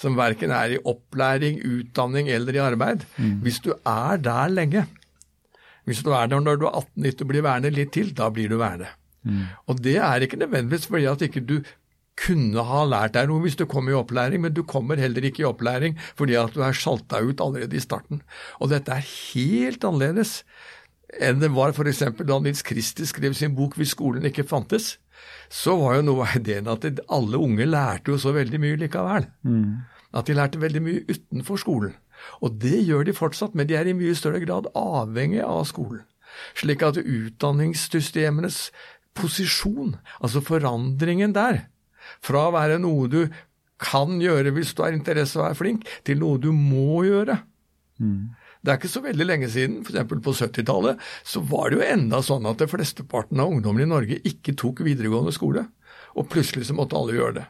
som 0.00 0.16
verken 0.16 0.50
er 0.50 0.76
i 0.76 0.80
opplæring, 0.84 1.60
utdanning 1.64 2.28
eller 2.28 2.54
i 2.54 2.62
arbeid, 2.64 3.04
hvis 3.42 3.60
du 3.60 3.74
er 3.86 4.16
der 4.16 4.48
lenge, 4.48 4.86
hvis 5.84 6.02
du 6.02 6.10
er 6.10 6.26
der 6.26 6.40
når 6.40 6.56
du 6.56 6.66
er 6.66 6.80
18-19 6.84 7.22
og 7.22 7.28
blir 7.28 7.42
værende 7.42 7.70
litt 7.70 7.92
til, 7.92 8.14
da 8.14 8.30
blir 8.30 8.48
du 8.48 8.58
værende. 8.58 8.88
Og 9.66 9.82
det 9.82 9.96
er 9.96 10.24
ikke 10.24 10.40
nødvendigvis 10.40 10.86
fordi 10.86 11.04
at 11.04 11.22
ikke 11.22 11.40
du 11.40 11.60
kunne 12.20 12.62
ha 12.64 12.84
lært 12.84 13.14
deg 13.14 13.28
noe 13.28 13.40
hvis 13.44 13.56
du 13.56 13.66
kom 13.66 13.88
i 13.88 13.96
opplæring, 13.96 14.42
men 14.42 14.52
du 14.52 14.62
kommer 14.62 14.96
heller 15.00 15.24
ikke 15.24 15.42
i 15.42 15.48
opplæring 15.48 15.98
fordi 16.16 16.36
at 16.36 16.52
du 16.54 16.60
er 16.60 16.72
sjalta 16.76 17.20
ut 17.24 17.40
allerede 17.40 17.76
i 17.76 17.80
starten. 17.80 18.22
Og 18.60 18.70
dette 18.70 18.92
er 18.92 19.04
helt 19.04 19.84
annerledes 19.84 20.42
enn 21.18 21.40
det 21.40 21.50
var 21.50 21.72
f.eks. 21.74 22.04
da 22.22 22.38
Nils 22.38 22.62
Kristi 22.62 23.06
skrev 23.06 23.34
sin 23.34 23.56
bok 23.56 23.74
'Hvis 23.76 23.96
skolen 23.96 24.24
ikke 24.24 24.44
fantes'. 24.46 24.98
Så 25.50 25.74
var 25.80 25.96
jo 25.98 26.02
noe 26.06 26.26
av 26.28 26.36
ideen 26.38 26.68
at 26.70 26.84
alle 27.08 27.40
unge 27.40 27.66
lærte 27.66 28.12
jo 28.12 28.18
så 28.22 28.32
veldig 28.36 28.60
mye 28.62 28.78
likevel. 28.84 29.26
At 30.14 30.26
de 30.26 30.34
lærte 30.34 30.60
veldig 30.62 30.82
mye 30.82 31.02
utenfor 31.10 31.58
skolen. 31.62 31.94
Og 32.44 32.58
det 32.60 32.84
gjør 32.84 33.04
de 33.08 33.12
fortsatt, 33.16 33.54
men 33.56 33.66
de 33.66 33.74
er 33.78 33.88
i 33.88 33.96
mye 33.96 34.14
større 34.14 34.42
grad 34.44 34.68
avhengig 34.76 35.40
av 35.42 35.64
skolen. 35.70 36.02
Slik 36.54 36.82
at 36.86 37.00
utdanningssystemenes 37.00 38.70
posisjon, 39.18 39.96
altså 40.20 40.40
forandringen 40.44 41.32
der, 41.34 41.64
fra 42.22 42.46
å 42.48 42.52
være 42.54 42.78
noe 42.78 43.08
du 43.10 43.22
kan 43.80 44.20
gjøre 44.20 44.52
hvis 44.54 44.74
du 44.76 44.82
har 44.84 44.92
interesse 44.94 45.40
og 45.40 45.48
er 45.48 45.56
flink, 45.58 45.86
til 46.04 46.20
noe 46.20 46.38
du 46.38 46.52
må 46.52 47.02
gjøre. 47.08 47.40
Det 48.60 48.72
er 48.72 48.80
ikke 48.80 48.92
så 48.92 49.00
veldig 49.04 49.26
lenge 49.26 49.48
siden, 49.52 49.78
f.eks. 49.86 50.08
på 50.10 50.34
70-tallet, 50.36 51.00
så 51.24 51.40
var 51.48 51.70
det 51.70 51.78
jo 51.78 51.86
enda 51.86 52.20
sånn 52.24 52.48
at 52.50 52.60
det 52.60 52.68
flesteparten 52.68 53.40
av 53.40 53.52
ungdommen 53.54 53.86
i 53.86 53.88
Norge 53.88 54.20
ikke 54.28 54.56
tok 54.60 54.82
videregående 54.84 55.32
skole. 55.32 55.64
Og 56.18 56.28
plutselig 56.28 56.68
så 56.68 56.76
måtte 56.76 56.98
alle 56.98 57.16
gjøre 57.16 57.38
det. 57.40 57.46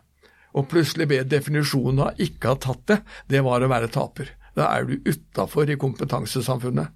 Og 0.54 0.66
plutselig 0.70 1.08
ble 1.10 1.22
definisjonen 1.26 2.04
av 2.06 2.22
ikke 2.22 2.52
ha 2.52 2.60
tatt 2.62 2.86
det, 2.90 3.00
det 3.30 3.42
var 3.46 3.62
å 3.62 3.70
være 3.70 3.90
taper. 3.90 4.34
Da 4.54 4.70
er 4.74 4.86
du 4.86 4.98
utafor 5.06 5.70
i 5.70 5.78
kompetansesamfunnet. 5.78 6.94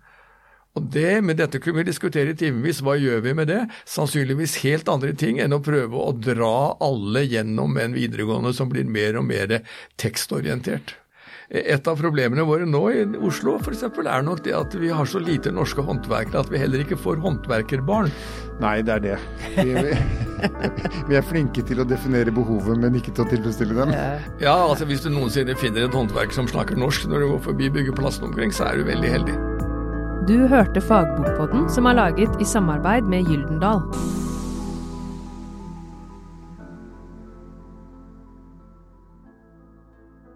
Og 0.75 0.89
det, 0.91 1.23
Med 1.23 1.39
dette 1.39 1.61
kunne 1.63 1.83
vi 1.83 1.91
diskutere 1.91 2.35
i 2.35 2.39
timevis. 2.39 2.83
Hva 2.83 2.97
gjør 2.99 3.23
vi 3.23 3.35
med 3.39 3.47
det? 3.47 3.61
Sannsynligvis 3.87 4.59
helt 4.65 4.91
andre 4.91 5.13
ting 5.15 5.39
enn 5.39 5.55
å 5.55 5.63
prøve 5.63 5.95
å 5.95 6.11
dra 6.19 6.75
alle 6.83 7.23
gjennom 7.23 7.79
en 7.79 7.95
videregående 7.95 8.51
som 8.55 8.73
blir 8.73 8.87
mer 8.87 9.21
og 9.21 9.29
mer 9.29 9.61
tekstorientert. 10.03 10.97
Et 11.51 11.89
av 11.91 11.99
problemene 12.01 12.47
våre 12.49 12.65
nå 12.69 12.83
i 12.91 13.03
Oslo 13.21 13.59
for 13.61 13.75
eksempel, 13.75 14.09
er 14.09 14.25
nok 14.25 14.41
det 14.47 14.55
at 14.57 14.75
vi 14.81 14.89
har 14.95 15.09
så 15.09 15.21
lite 15.21 15.53
norske 15.53 15.85
håndverkere 15.85 16.41
at 16.41 16.53
vi 16.53 16.61
heller 16.63 16.85
ikke 16.85 16.99
får 17.01 17.21
håndverkerbarn. 17.25 18.13
Nei, 18.63 18.79
det 18.87 18.95
er 18.95 19.03
det. 19.05 19.17
Vi, 19.59 19.75
vi, 19.75 19.97
vi 21.11 21.19
er 21.19 21.27
flinke 21.27 21.65
til 21.67 21.83
å 21.83 21.89
definere 21.89 22.33
behovet, 22.35 22.79
men 22.81 22.97
ikke 22.97 23.13
til 23.13 23.27
å 23.27 23.31
tilfredsstille 23.33 23.77
dem. 23.77 23.95
Ja, 24.43 24.57
altså 24.57 24.89
Hvis 24.89 25.05
du 25.05 25.11
noensinne 25.13 25.57
finner 25.59 25.89
et 25.89 25.97
håndverker 25.97 26.37
som 26.37 26.49
snakker 26.51 26.79
norsk 26.81 27.09
når 27.11 27.25
du 27.25 27.31
går 27.35 27.45
forbi 27.51 27.73
byggeplassen 27.77 28.31
omkring, 28.31 28.55
så 28.55 28.71
er 28.71 28.81
du 28.81 28.89
veldig 28.89 29.13
heldig. 29.19 29.39
Du 30.25 30.47
hørte 30.49 30.81
Fagbokpodden, 30.81 31.67
som 31.69 31.85
er 31.91 31.99
laget 31.99 32.41
i 32.41 32.47
samarbeid 32.49 33.05
med 33.11 33.29
Gyldendal. 33.29 33.83